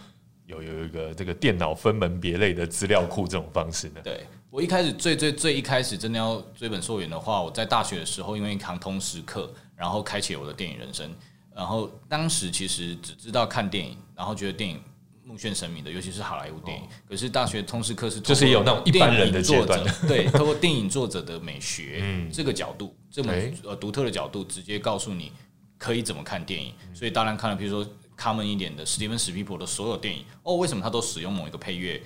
[0.49, 4.01] 有有一个这个电脑分门别类的资料库这种方式呢？
[4.03, 11.09] 对我一开始最最最一开始真的要追本溯源的话，我在大学的时候因为扛通识课，然后开启我的电影人生。
[11.55, 14.81] 然后当时其实只知道看电影，然后觉得电影
[15.23, 16.83] 目眩神迷的，尤其是好莱坞电影。
[17.07, 22.01] 可是大学通识课是就是有那种一般人的阶段， 对，透过电影作者的美学
[22.33, 23.31] 这个角度，这么
[23.63, 25.31] 呃独特的角度，直接告诉你
[25.77, 26.73] 可以怎么看电影。
[26.91, 27.87] 所以当然看了，比如说。
[28.19, 32.01] Common 一点的史蒂芬史皮普的所有电影哦，为什么他都使用某一个配乐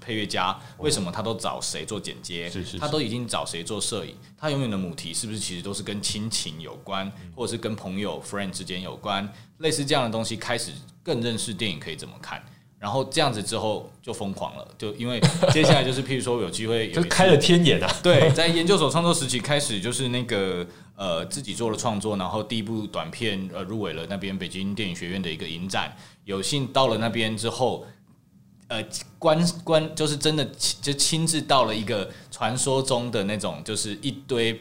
[0.00, 0.56] 配乐家？
[0.78, 2.48] 为什么他都找谁做剪接？
[2.48, 4.14] 是是，他都已经找谁做摄影？
[4.38, 9.28] 他永远的母题是不是其实都是跟亲情有关，或者是跟朋友 friend 之间有关？
[9.58, 10.70] 类似这样的东西，开始
[11.02, 12.40] 更认识电影可以怎么看。
[12.78, 15.18] 然后这样子之后就疯狂了，就因为
[15.50, 17.90] 接下来就是譬如说有机会，就 开了天眼啊！
[18.02, 20.64] 对，在研究所创作时期开始就是那个
[20.96, 27.86] 呃自己做了创作，然后第一部短片呃入围了那边北京电影学院的一个影展，有幸到了那边之后，
[28.68, 28.84] 呃
[29.18, 30.44] 观观就是真的
[30.82, 34.60] 就亲自到了一个传说中的那种就是一堆。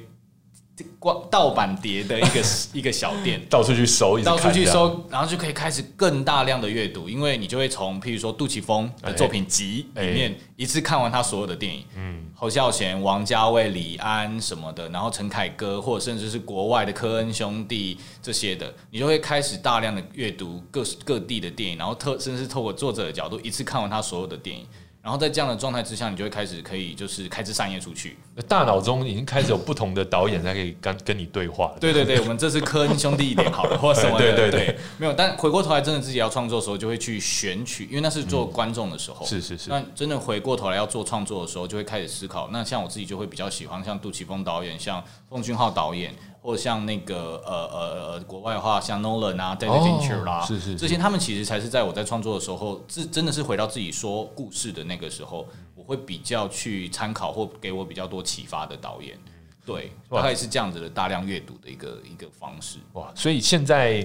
[0.99, 2.41] 光盗版碟的一个
[2.73, 24.67] 一个小店，到处去搜，到处去搜，然后就可以开始更大量的阅读，因为你就会从譬如说杜琪峰的作品集里面一次看完他所有的电影，嗯，侯孝贤、王家卫、李安什么的，然后陈凯歌，或者甚至是国外的科恩兄弟这些的，你就会开始大量的阅读各各地的电影，然后特甚至是透过作者的角度一次看完他所有的电影。
[25.05, 28.17] 然后在这样的状态之下，你就会开始可以就是开枝散叶出去。
[28.47, 31.77] 大脑中已经开始有不同的导演在可以跟跟你对话了。
[31.79, 34.33] 对对对，我们这是科恩兄弟一点好了，或者什么的。
[34.33, 35.13] 对对对，没有。
[35.13, 39.23] 但回过头来，真的自己要创作的时候，就会去选取，因为那是做观众的时候。
[39.27, 39.69] 是是是。
[39.69, 42.49] 那真的回过头来要做创作的时候，就会开始思考。
[42.51, 46.11] 那像我自己就会比较喜欢像杜琪峰导演，像奉俊昊导演。
[46.45, 59.17] 或者像那个呃呃呃国外的话，像 Nolan 啊，David Fincher 啦，是是这些他们其实才是在我在创作的时候，自真的是回到自己说故事的那个时候，我会比较去参考或给我比较多启发的导演，
[59.65, 62.77] 对，大概是这样子的大量阅读的一个一个方式。
[62.93, 63.97] 哇，所以现在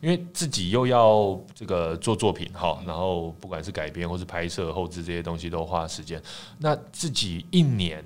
[0.00, 6.22] 因为自己又要这个做作品哈，然后不管是改编或是拍摄、后置这些东西都花时间，
[6.58, 8.04] 那自己一年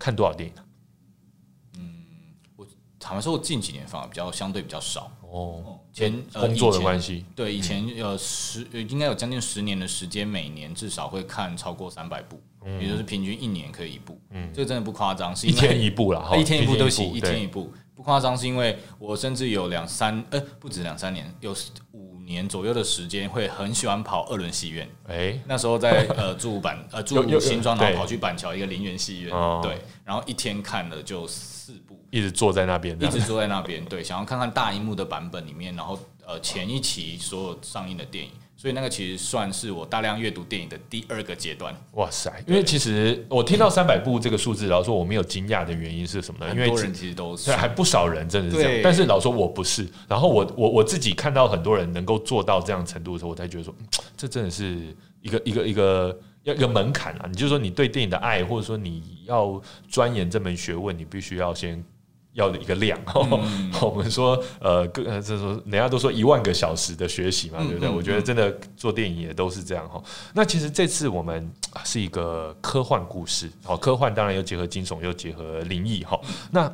[0.00, 0.54] 看多少电影？
[3.04, 5.78] 坦白说，我近几年反而比较相对比较少哦。
[5.92, 12.40] 前工作的关系，对以前有十应该有将近十年的时间，每年至少会看超过三百部，
[12.80, 14.18] 也就是平均一年可以一部。
[14.30, 21.54] 嗯，这个真的不夸张，是一天一部了，一天一部都行，一天一部不夸张，是因为我甚至有两三呃不止两三年，有
[21.92, 24.88] 五年左右的时间会很喜欢跑二轮戏院。
[25.08, 29.30] 哎，那时候在呃住板呃 住新庄，然后跑去板桥一个林园戏院，
[29.62, 31.28] 对，然后一天看了就。
[31.66, 41.74] 四部一直坐在那边，一直坐在那边，对，想要看看大荧幕的版本里面，然后呃前一期所有上映的电影，所以那个其实算是我大量阅读电影的第二个阶段。
[41.94, 42.32] 哇塞！
[42.46, 46.54] 因为其实我听到三百部这个数字，然后说我没有惊讶的原因是什么呢？
[46.54, 48.80] 因为多人其实都是，还不少人真的是这样。
[48.84, 53.74] 但是老说我不是，然后我我我自己看到很多人能够做到这样程度的时候，我才觉得说，
[54.16, 56.16] 这真的是一个一个一个。
[56.44, 57.26] 要一个门槛啊！
[57.26, 61.82] 你就说你对电影的爱，或者说你要钻研这门学问，你必须要先
[62.34, 62.98] 要的一个量。
[63.80, 67.88] 我们说，呃，呃，这说人家都说一万个小时的学习嘛，对不对？
[67.88, 70.02] 我觉得真的做电影也都是这样哈。
[70.34, 71.50] 那其实这次我们
[71.84, 76.20] 是一个科幻故事，好，科幻当然又结合惊悚，又结合灵异哈。
[76.50, 76.72] 那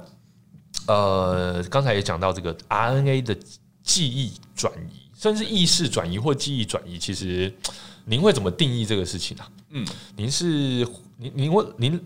[0.86, 3.36] 呃，刚才也讲到这个 RNA 的
[3.82, 7.52] 记忆转移，甚至意识转移或记忆转移，其实。
[8.06, 9.48] 您会怎么定义这个事情啊？
[9.68, 10.44] 嗯，您是
[11.16, 12.00] 您您问您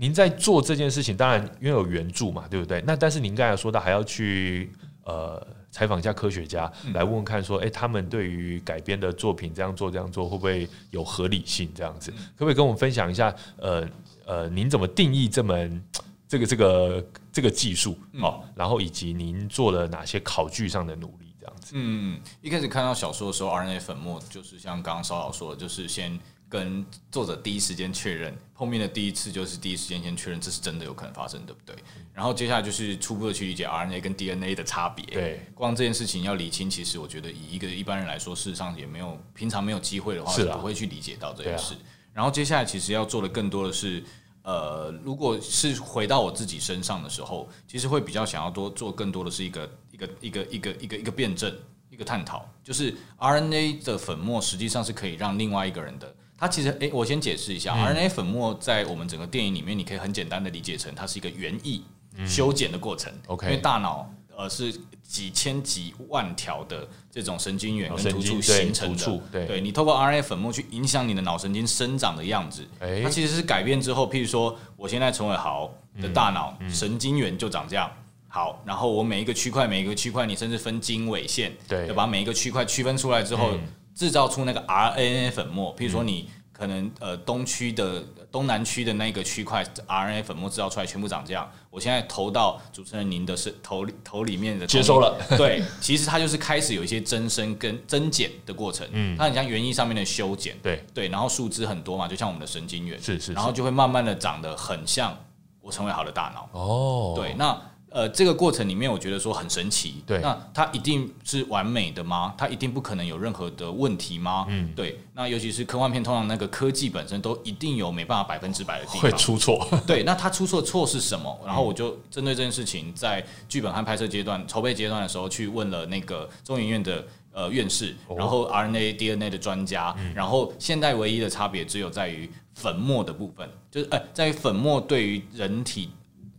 [0.00, 2.80] 您在做这件事情，当然因为有援助嘛，对不对？
[2.86, 4.72] 那但是您刚才说到还要去
[5.04, 11.68] 呃采访一下科学家，来问问看说，哎，他们对于改编的作品这样做这样做会不会有合理性？
[11.74, 13.34] 这样子可不可以跟我们分享一下？
[13.56, 13.84] 呃
[14.24, 15.82] 呃，您怎么定义这门
[16.28, 17.98] 这个这个这个技术？
[18.20, 21.34] 好，然后以及您做了哪些考据上的努力？
[21.40, 26.16] 这样子嗯，一开始看到小说的时候，RNA 粉末就是像刚刚邵老说的，就是先
[26.48, 31.76] 跟作者第一时间确认碰面的第一次，就是第一时间先确认这是真的有可能发生，对不对？
[32.14, 35.04] 然后接下来就是初步的去理解 RNA 跟 DNA 的差别。
[35.06, 41.74] 对，光这件事情要理清，其实我觉得以一个一般人来说，事实上也没有平常没有机会的话，是不会去理解到这件事。
[42.12, 44.02] 然后接下来其实要做的更多的是，
[44.42, 49.70] 呃，如果是回到我自己身上的时候，其实会比较想要多做更多的是一个。
[49.90, 51.52] 一个一个一个一个一个辩证，
[51.90, 61.82] 一个探讨，就是 RNA 的粉末实际上是可以让另外一个人的，它其实诶，我先解释一下，RNA 粉末在我们整个电影里面，你可以很简单的理解成它是一个园艺
[62.26, 63.12] 修剪的过程。
[63.26, 64.72] OK，因为大脑呃是
[65.02, 68.96] 几千几万条的这种神经元跟突触形成
[69.30, 72.64] 的，对，你透过 RNA 粉末去影响你的脑神经生长的样子，
[73.02, 75.68] 它其实是改变之后，譬如说我现在陈伟豪
[76.00, 77.90] 的大脑神经元就长这样。
[78.30, 83.58] 好，然后我每一个区块，每一个区块，你甚至分经纬线，对，要把每一个区块区分出来之后，
[83.98, 85.74] 制造出那个 RNA 粉末。
[85.74, 91.50] 譬如说，你可能呃东区的东南区的那个区块 RNA 粉末制造出来全部长这样。
[91.68, 98.86] 我现在投到主持人您的是头头里面的接收了，对，其实它就是开始有一些增生跟增减的过程。
[98.92, 105.16] 嗯，它很像园艺上面的修剪，对对，然后树枝很多嘛，就像我们的神经元，是是，然后就会慢慢的长得很像
[105.60, 106.48] 我成为好的大脑。
[106.52, 107.60] 哦，对，那。
[107.90, 110.02] 呃，这个过程里面，我觉得说很神奇。
[110.06, 112.34] 对，那它一定是完美的吗？
[112.36, 114.44] 它一定不可能有任何的问题吗？
[114.48, 115.00] 嗯，对。
[115.14, 119.66] 那尤其是科幻片，通常那个科技本身都一定有没办法百分之百的地方会出错。
[119.86, 121.40] 对，那它出错错是什么？
[121.46, 135.88] 然后我就针对这件事情，在剧本和拍摄阶段、筹备阶段的时候，去问了那个中影院的呃院士，然后 RNA、DNA 的专家，然后现在唯一的差别只有在于粉末的部分，就是呃，在于粉末对于人体。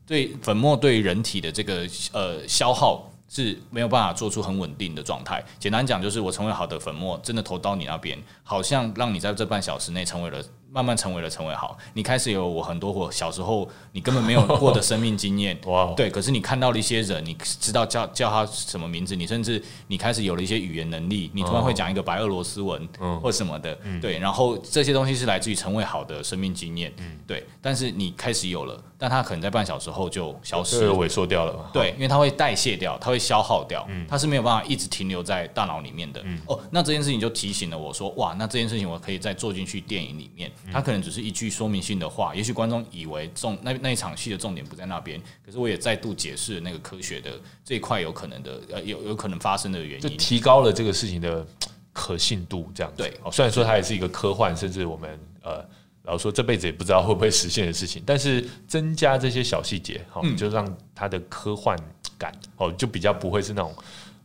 [0.09, 5.45] 对粉末对人体的这个呃消耗是没有办法做出很稳定的状态。
[5.59, 22.87] 简单讲，就是我成为好的粉末，真的投到你那边，好像让你在这半小时内成为了慢慢成为了成为好，你开始有我很多我小时候你根本没有过的生命经验， 哇，对，可是你看到了一些人，你知道叫叫他什么名字，你甚至你开始有了一些语言能力，你突然会讲一个白俄罗斯文
[23.21, 26.93] 或什么的，对，然后这些东西是来自于成为好的生命经验，
[27.25, 40.51] 对，但是你开始有了，但他可能在半小时后就消失，萎缩掉了，对，因为它会代谢掉，它会消耗掉，它是没有办法一直停留在大脑里面的，哦，那这件事情就提醒了我说，哇，那这件事情我可以再做进去电影里面。
[40.71, 51.45] 它可能只是一句说明性的话，也许观众以为重那那一场戏的重点不在那边，可是我也再度解释那个科学的这一块有可能的呃有有可能发生的原因，就提高了这个事情的
[51.93, 53.13] 可信度，这样对。
[53.23, 55.55] 哦，虽然说它也是一个科幻，甚至我们呃，
[56.03, 61.77] 然后说这辈子也不知道会不会实现的事情，但是增加这些小细节，好，就让它的科幻
[62.17, 63.73] 感哦，就比较不会是那种。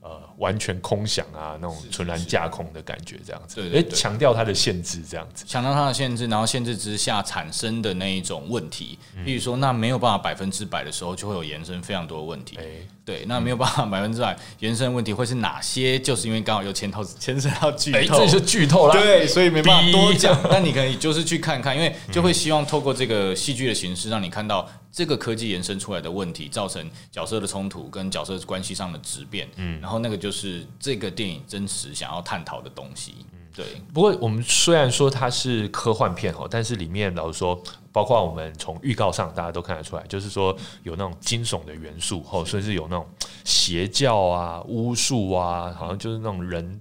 [0.04, 3.70] 呃，完全空想啊，那种纯然架空的感觉，这样子。
[3.70, 5.46] 对，哎，强调它的限制，这样子。
[5.48, 12.58] 强调它的限制，然后限制之下产生的那一种问题，比如说，那没有办法百分之百的时候，就会有延伸非常多的问题。
[12.58, 12.64] 哎，
[13.04, 15.98] 对，那没有办法百分之百延伸问题会是哪些？
[15.98, 18.94] 就是因为刚好有牵头牵涉到剧透，这就剧透了。
[18.94, 20.38] 对，所以没办法多讲。
[20.50, 24.68] 但你可以就是去看看，因为就会希望透过这个戏剧的形式，让你看到。
[24.96, 33.64] 这个科技延伸出来的问题，造成角色的冲突跟角色关系上的质变，嗯，然后那个就是这个电影真实想要探讨的东西，嗯，对。
[33.92, 43.06] 不过我们虽然说它是科幻片哦，但是里面老实说，包括我们从预告上大家都看得出来，就是说有那种惊悚的元素，哦，甚至有那种
[43.44, 46.80] 邪教啊、巫术啊，好像就是那种人。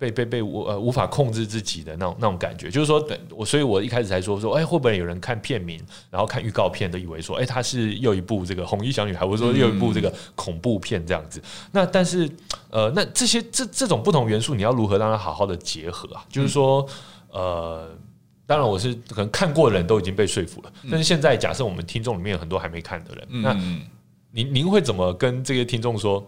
[0.00, 5.78] 被被被无呃无法控制自己的那种那种感觉，就是说，我所以，我一开始才说说，哎，会不会有人看片名，
[6.10, 11.42] 然后看预告片，都以为说，哎，它是又一部这个红衣小女孩，或者说又一部这个恐怖片这样子。
[11.70, 12.26] 那但是，
[12.70, 16.24] 呃，那这些这这种不同元素，你要如何让它好好的结合啊？
[16.30, 16.86] 就是说，
[17.30, 17.94] 呃，
[18.46, 23.52] 当然我是可能看过的人都已经被说服了，但是现在假设我们听众里面有很多还没看的人，那
[24.32, 26.26] 您您会怎么跟这些听众说？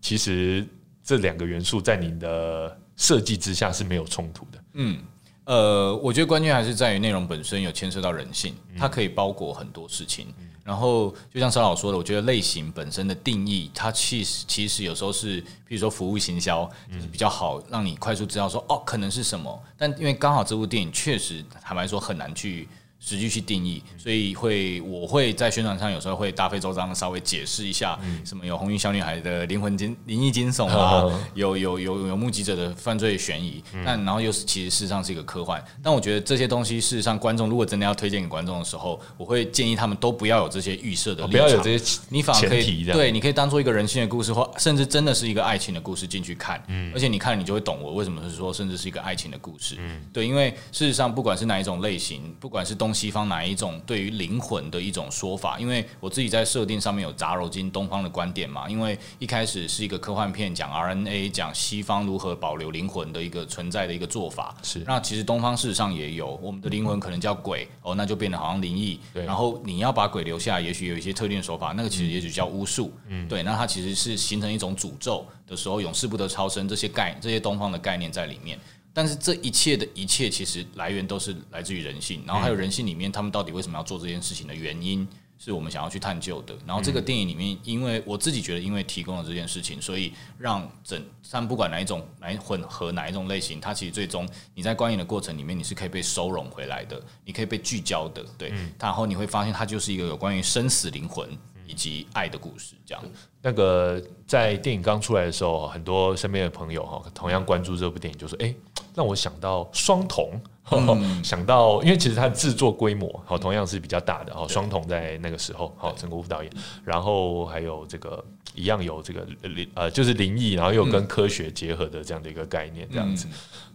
[0.00, 0.66] 其实
[1.02, 4.58] 这两个元素在您的设计之下是没有冲突的。
[4.74, 4.98] 嗯，
[5.44, 10.26] 呃，我觉得关键还是在于内容本身有牵涉到人性，它可以包裹很多事情。
[10.64, 19.62] 然后就像沙老说的，我觉得类型本身的定义，它其实其实有时候是，比如说服务行销，就是比较好让你快速知道说哦，可能是什么。
[19.76, 22.68] 但因为刚好这部电影确实坦白说很难去。
[23.04, 58.68] 实际去定义，所以会我会在宣传上有时候会大费周章的稍微解释一下，什么有红衣小女孩的灵魂惊灵异惊悚啊，有有有有目击者的犯罪悬疑，但然后又是其实事实上是一个科幻，但我觉得这些东西事实上观众如果真的要推荐给观众的时候，我会建议他们都不要有这些预设的，不要有这些，你反而可以对，你可以当做一个人性的故事，或甚至真的是一个爱情的故事进去看，嗯，而且你看你就会懂我为什么是说甚至是一个爱情的故事，嗯，对，因为事实上不管是哪一种类型，不管是东西方哪一种对于灵魂的一种说法，因为我自己在设定上面有杂糅进东方的观点嘛。
[58.68, 64.56] 因为一开始是一个科幻片，讲 RNA，讲西方如何保留灵魂的一个存在的一个做法。
[64.62, 69.00] 是，那其实东方事实上也有，我们的灵魂可能叫鬼哦，那就变得好像灵异。
[69.12, 72.92] 对，然后你要把鬼留下，也许有一些特定的手法，那个其实也许叫巫术。
[73.08, 78.58] 嗯，对，那它其实是形成一种诅咒的时候，永世不得超生这些概这些东方的概念在里面。
[78.94, 86.56] 但是这一切的一切，其实来源都是来自于人性，然后还有人性里面，他们到底为什么要做这件事情的原因，是我们想要去探究的。
[86.64, 98.52] 然后这个电影里面，因为我自己觉得，因为提供了这件事情，所以让整，但不管哪一种来混合哪一种类型，它其实最终你在观影的过程里面，你是可以被收容回来的，你可以被聚焦的，对。
[98.78, 101.28] 然后你会发现，它就是一个有关于生死灵魂。
[101.66, 103.02] 以及爱的故事，这样。
[103.40, 108.54] 那个在电影刚出来的时候，很多身边的朋友哈，同样关注这部电影，就说：“哎，
[108.94, 110.28] 让我想到双瞳，
[111.22, 114.32] 想到，因为其实它的制作规模好，同样是比较大的。
[114.34, 116.52] 哦，双瞳在那个时候，好，陈国富导演，
[116.84, 118.24] 然后还有这个
[118.54, 123.26] 一样有这个灵呃，就是灵异，然后又跟科学结合的这样的一个概念，这样子。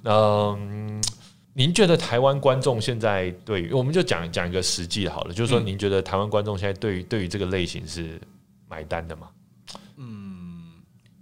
[0.04, 1.02] 嗯。
[1.54, 8.22] 您觉得台湾观众现在对于，我们就讲讲一个实际好了，就是说，您觉得台湾观众现在对于对于这个类型是
[8.70, 9.28] 买单的吗？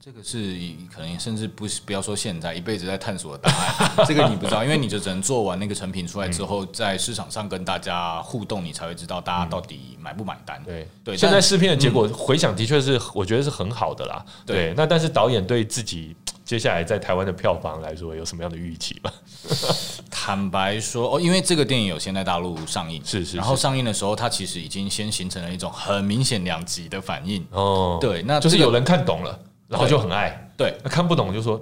[0.08, 0.55] 嗯，这个是
[0.93, 10.64] 可能甚至不是不要说现在一辈子在探索的答案，这个你不知道，因为你就只能做完那个成品出来之后，在市场上跟大家互动，你才会知道大家到底买不买单。
[10.64, 14.26] 对对，现在试片的结果回想的确是我觉得是很好的啦。
[14.45, 16.16] 对，那但是导演对自己。
[16.45, 19.12] 接下来在台湾的票房来说，有什么样的预期吗？
[20.10, 27.45] 坦白说，哦，因为这个电影有先在大陆上映，是是，然后上映的时候，它其实已经先形成了一种很明显两极的反应。
[27.51, 29.38] 哦，对，那就是有人看懂了，
[29.68, 31.61] 然后就很爱；对，那看不懂就说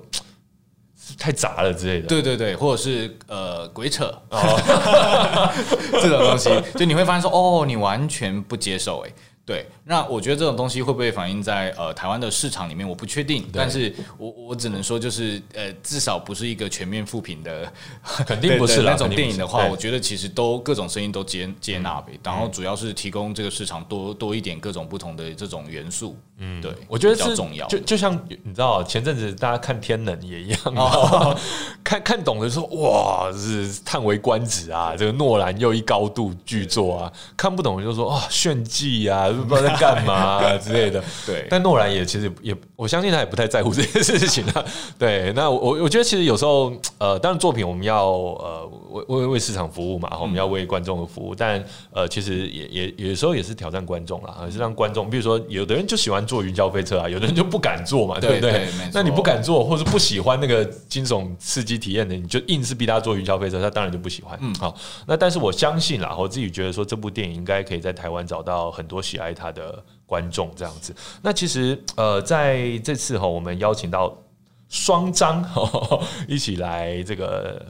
[1.19, 2.07] 太杂了之类的。
[2.07, 4.05] 对对对，或者是呃鬼扯。
[6.01, 9.11] 这种东西，就你会发现说，哦，你完全不接受哎。
[9.45, 13.45] 对，那我觉得这种东西会不会反映在呃台湾的市场里面，我不确定。
[13.53, 17.71] 但是我我只能说，就是呃，至少不是一个全面复评的，
[18.25, 22.19] 肯定不是那种电影的话，我觉得其实都各种声音都接接纳呗。
[22.23, 26.17] 然后主要是提供这个市场多多一点各种不同的这种元素。
[26.37, 27.67] 嗯，对，我觉得比较重要。
[27.67, 28.11] 就就像
[28.43, 31.37] 你知道，前阵子大家看《天能》也一样，
[31.83, 34.95] 看看懂的说哇，是叹为观止啊！
[34.97, 39.34] 这个诺兰又一高度巨作啊，看不懂就说啊炫技啊。
[39.43, 41.47] 不知道在干嘛之类的， 对。
[41.49, 44.65] 但诺兰也其实也，我相信他也不太在乎这件事情啊。
[44.97, 58.67] 对，那我我觉得其实有时候，呃，当然作品我们要呃为为为市场服务嘛，我们要为观众服务，但呃，其实也也有时候也是挑战观众啦，是让观众，比如说有的人就喜欢坐云霄飞车啊，有的人就不敢坐嘛，对不对？
[58.93, 64.37] 那你不敢坐，或是不喜欢那个惊悚刺激体验的，你就硬是逼他坐云霄飞车，他当然就不喜欢。
[64.41, 64.75] 嗯，好。
[65.07, 69.24] 那但是我相信啦，我自己觉得说这部电影应该可以在台湾找到很多喜爱。
[69.33, 74.15] 他的观众这样子，那其实呃，在这次哈，我们邀请到
[74.69, 75.43] 双张
[76.27, 77.65] 一起来这个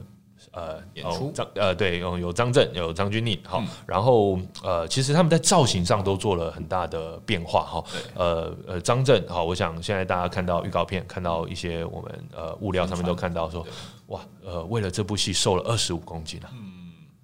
[0.52, 7.84] 呃演出，张呃对，有有张震，有张钧甯，好，然后呃，其实他们在造型上都做了很大的变化哈，
[8.14, 13.66] 呃呃，张震好，我想现在大家看到预告片，看到一些我们呃物料上面都看到说，
[14.08, 16.50] 哇，呃，为了这部戏瘦了二十五公斤啊。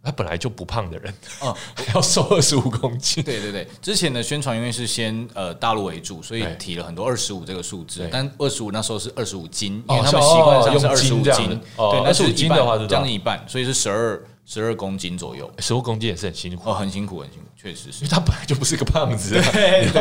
[0.04, 1.54] 他本来就不胖的人，嗯，
[1.94, 3.22] 要瘦二十五公斤。
[3.22, 8.08] 对对对，之前的宣传因为是先呃大陆为主，所以提了很多二十五这个数字。
[8.10, 11.60] 但二十五那时候是二十五斤，因为他们习惯上是二十五斤。
[11.76, 15.48] 对，二十五斤的话是将近一半，所以是十二十二公斤左右。
[15.58, 18.08] 十二公斤也是很辛苦哦，很辛苦，很辛苦，确实是。
[18.08, 19.40] 他本来就不是个胖子，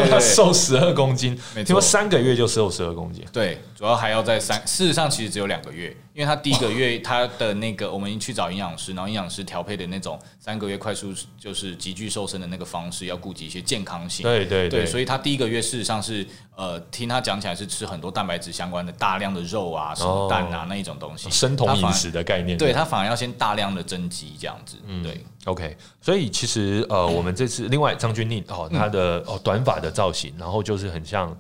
[0.09, 3.24] 他瘦十二公斤，听说三个月就瘦十二公斤。
[3.32, 5.95] 对，主要还要在三，事实上其实只有两个月。
[6.14, 14.24] 因为他第一个月他的那个，我们去找营养师，然后营养师调配的那种三个月快速就是急剧瘦身的那个方式，要顾及一些健康性。
[14.24, 22.57] 对对对，所以他第一个月事实上是呃，听他讲起来是吃很多蛋白质相关的大量的肉啊、什么蛋啊那一种东西，生酮饮食的概念。
[22.57, 24.76] 对他反而要先大量的增肌这样子。
[24.86, 25.24] 嗯，对。
[25.45, 31.35] OK，所以其实呃，我们这次另外张钧甯哦，他的哦短发的造型，然后就是很像。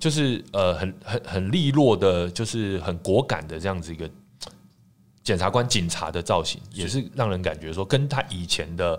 [0.00, 4.08] 就是呃很很很利落的，就是很果敢的这样子一个
[5.22, 8.98] 检察官警察的造型，也是让人感觉说跟他以前的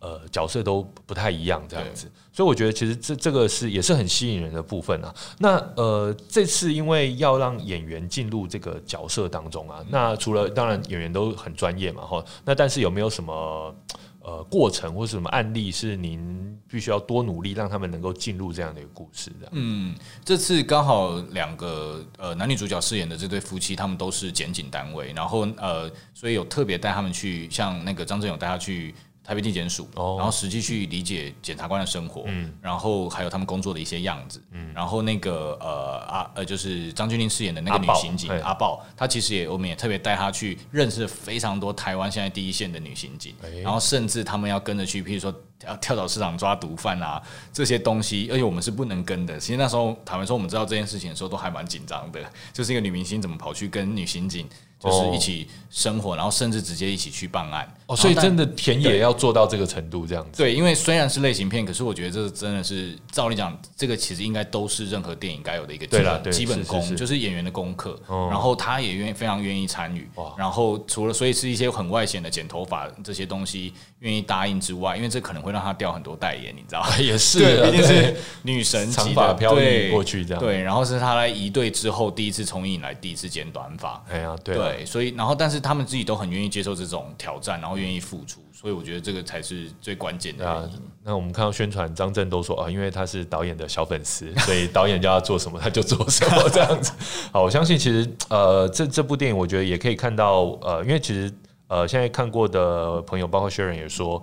[0.00, 2.10] 呃角色都不太一样这样子。
[2.32, 5.14] 所以我觉得其实这这个是也是很吸引人的部分啊。
[5.38, 13.74] 那呃这次因为要让演员进入这个角色当中啊，那除了当然演员都很专业嘛哈，那但是有没有什么？
[14.20, 19.48] 呃，过程或是什么案例是您必须要多努力，让他们能够进入这样的一个故事的？
[19.52, 28.94] 嗯，这次刚好两个呃男女主角饰演的这对夫妻，他们都是检警单位，然后呃，所以有特别带他们去，像那个张振勇带他去。
[29.28, 32.24] 台北地检署，然后实际去理解检察官的生活，
[32.62, 34.42] 然后还有他们工作的一些样子，
[34.74, 45.30] 然后那个呃啊呃就是张钧甯饰演的那个女刑警阿豹，她其实也我们也特别带她去认识非常多台湾现在第一线的女刑警，然后甚至他们要跟着去，譬如说
[45.66, 47.22] 要跳蚤市场抓毒贩啊
[47.52, 49.38] 这些东西，而且我们是不能跟的。
[49.38, 52.18] 其实那时候坦白说，我们知道这件事情的时候都还蛮紧张的，
[52.54, 54.48] 就是一个女明星怎么跑去跟女刑警。
[54.78, 60.38] 就是一起生活，然后甚至直接一起去办案哦，所以真的田野要做到这个程度，这样子。
[60.38, 67.98] 对，因为虽然是类型片，可是我觉得这真的是照理讲，这个其实应该都是任何电影该有的一个基本基本功，就是演员的功课。
[68.08, 76.96] 然后他也愿意非常愿意参与，然后除了所以是一些很外显的剪头发这些东西愿意答应之外，因为这可能会让他掉很多代言，你知道吗？
[77.00, 80.42] 也是，毕竟是女神级的，对，过去这样。
[80.42, 84.67] 对，然后是他来一队之后第一次从影来第一次剪短发，哎呀，对。
[84.68, 90.48] 对，所以然后，但是他们自己都很愿意接受这种挑战，然后愿意付出，所以我觉得这个才是最关键的。
[90.48, 90.68] 啊，
[91.02, 96.92] 那我们看到宣传，张震都说啊，因为他是导演的小粉丝，所以导演叫他做什么他就做什么这样子。
[97.32, 101.32] 好，我相信其实呃，这 这部电影我觉得也可以看到呃，因为其实
[101.68, 104.22] 呃，现在看过的朋友，包括 Sharon 也说，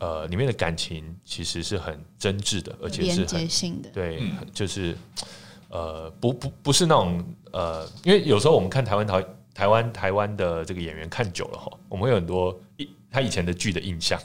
[0.00, 4.96] 呃，里面的感情其实是很真挚的，而且是很性的，对，就是
[5.68, 9.24] 呃，不不不是那种呃，因为有时候我们看台湾台。
[9.54, 14.18] 台湾台湾的这个演员看久了哈，我们会有很多一他以前的剧的印象。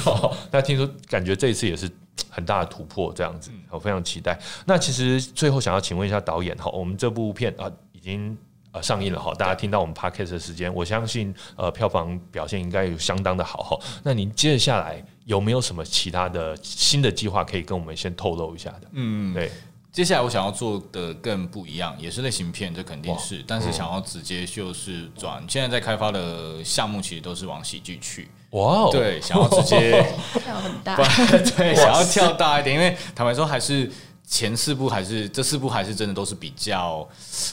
[0.52, 1.90] 那听说感觉这一次也是
[2.28, 4.38] 很大的突破，这样子，我非常期待。
[4.66, 8.36] 那其实最后想要请问一下导演哈，我们这部片啊已经
[8.72, 13.78] 呃上映了哈，大家听到我们 podcast 的时间，我相信呃票房表现应该有相当的好哈。
[14.02, 18.88] 那您接下来有没有什么其他的新的计划可以跟我们先透露一下的？
[18.92, 19.50] 嗯，对。
[19.94, 28.28] 接下来我想要做的更不一样，也是类型片，这肯定是，但是想要直接就是转，现在在开发的项目其实都是往喜剧去。
[28.50, 30.04] 哇哦，对，想要直接
[30.42, 30.96] 跳很大，
[31.56, 33.88] 对，想要跳大一点，因为坦白说还是。
[34.26, 37.06] 前四部还是这四部还是真的都是比较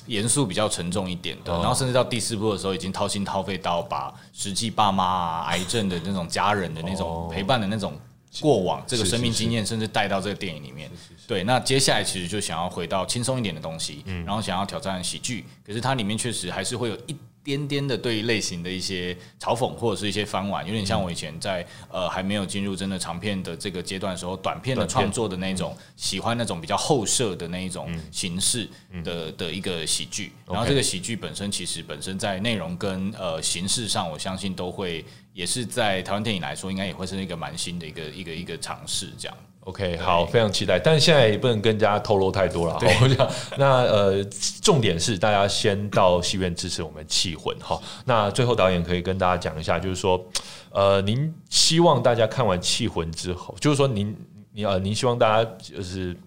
[0.05, 7.99] 严肃、比较沉重一点的，然后甚至到第四部的时候，已经掏心掏肺到把实际爸妈啊、癌症的那种家人的那种陪伴的那种
[8.39, 10.89] 过往、这个生命经验，甚至带到这个电影里面。
[11.27, 17.15] 对，那接下来其实就想要回到轻松一点的东西，然后想要挑战喜剧，可是它里面确实还是会有一。
[17.43, 28.69] 颠颠的对于类型的一些嘲讽或者是一些翻玩，有点像我以前在呃还没有进入真的长片的这个阶段的时候，短片的创作的那种喜欢那种比较后设的那一种形式
[29.03, 30.31] 的的一个喜剧。
[30.47, 39.37] 然后这个喜剧本身其实本身在内容跟呃形式上，我相信都会也是在台湾电影来说，应该也会是一个蛮新的一个一个一个尝试这样。
[39.65, 42.75] OK，好，非常期待，但是现在也不能跟大家透露太多了。
[42.81, 44.23] 我想，那呃，
[44.59, 47.79] 重点是大家先到戏院支持我们气魂哈。
[48.05, 50.19] 那最后导演可以跟大家讲一下，就是说，
[50.71, 54.17] 呃，您希望大家看完气魂之后，就是说您
[54.51, 56.17] 您呃，您希望大家就是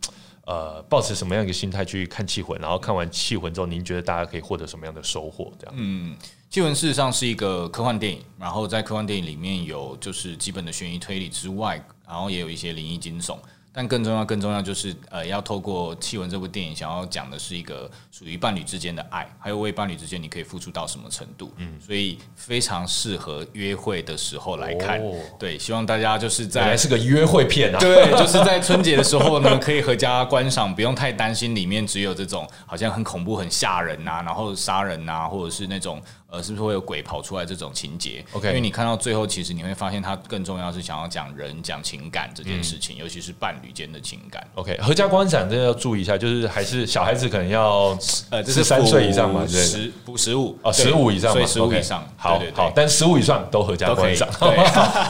[0.47, 5.51] 呃，保持什么样一个心态去看气魂，然后看完气魂之后，您觉得大家可以获得什么样的收获？
[5.59, 6.16] 这样，嗯，
[6.49, 11.85] 气魂事实上是一个科幻电影，然后在科幻电影里面有就是基本的悬疑推理之外。
[12.07, 13.36] 然后也有一些灵异惊悚，
[13.72, 21.52] 但更重要、更重要就是呃，要透过《气闻》这部电影，想要讲的是一个属于伴侣之间的爱，还有为伴侣之间你可以付出到什么程度。
[21.57, 25.02] 嗯，所以非常适合约会的时候来看。
[25.38, 27.78] 对，希望大家就是在是个约会片啊。
[27.80, 36.00] 对， 就是在春节的时候呢，可以合家观赏，不用太担心里面只有这种好像很恐怖、很吓人啊，然后杀人啊，或者是那种。
[36.35, 44.45] 呃，是不是会有鬼跑出来这种情节？OK，因为你看到最后，其实你会发现，它更重要是想要讲人、讲情感这件事情，尤其是伴侣间的情感。
[44.57, 47.97] OK，合家观赏真的要注意一下，就是还是小孩子可能要
[48.30, 54.28] 呃，这是三岁以上嘛，十不十五哦，十五以上，所十五以上，好好，但十五以上都合家观赏，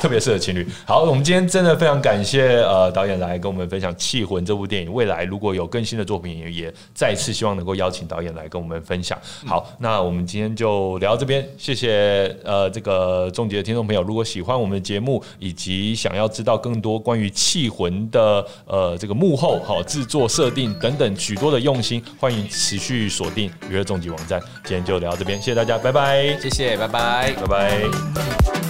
[0.03, 0.69] 特别适合情侣。
[0.87, 4.93] 好，我们今天真的非常感谢呃导演来跟我们分享《气魂》这部电影。
[4.93, 9.19] 未来如果有更新的作品，也再次希望能够邀请导演来跟我们分享。
[9.47, 12.35] 好，那我们今天就聊到这边，谢谢。
[12.43, 24.41] 呃，这个终极的听众朋友，如果喜欢我们的节目，以及想要知道更多关于《气魂》的呃这个幕后、好制作设定等等许多的用心，欢迎持续锁定娱乐终极网站。
[24.65, 28.64] 今天就聊到这边，谢谢大家，拜拜，谢谢，拜拜，拜拜。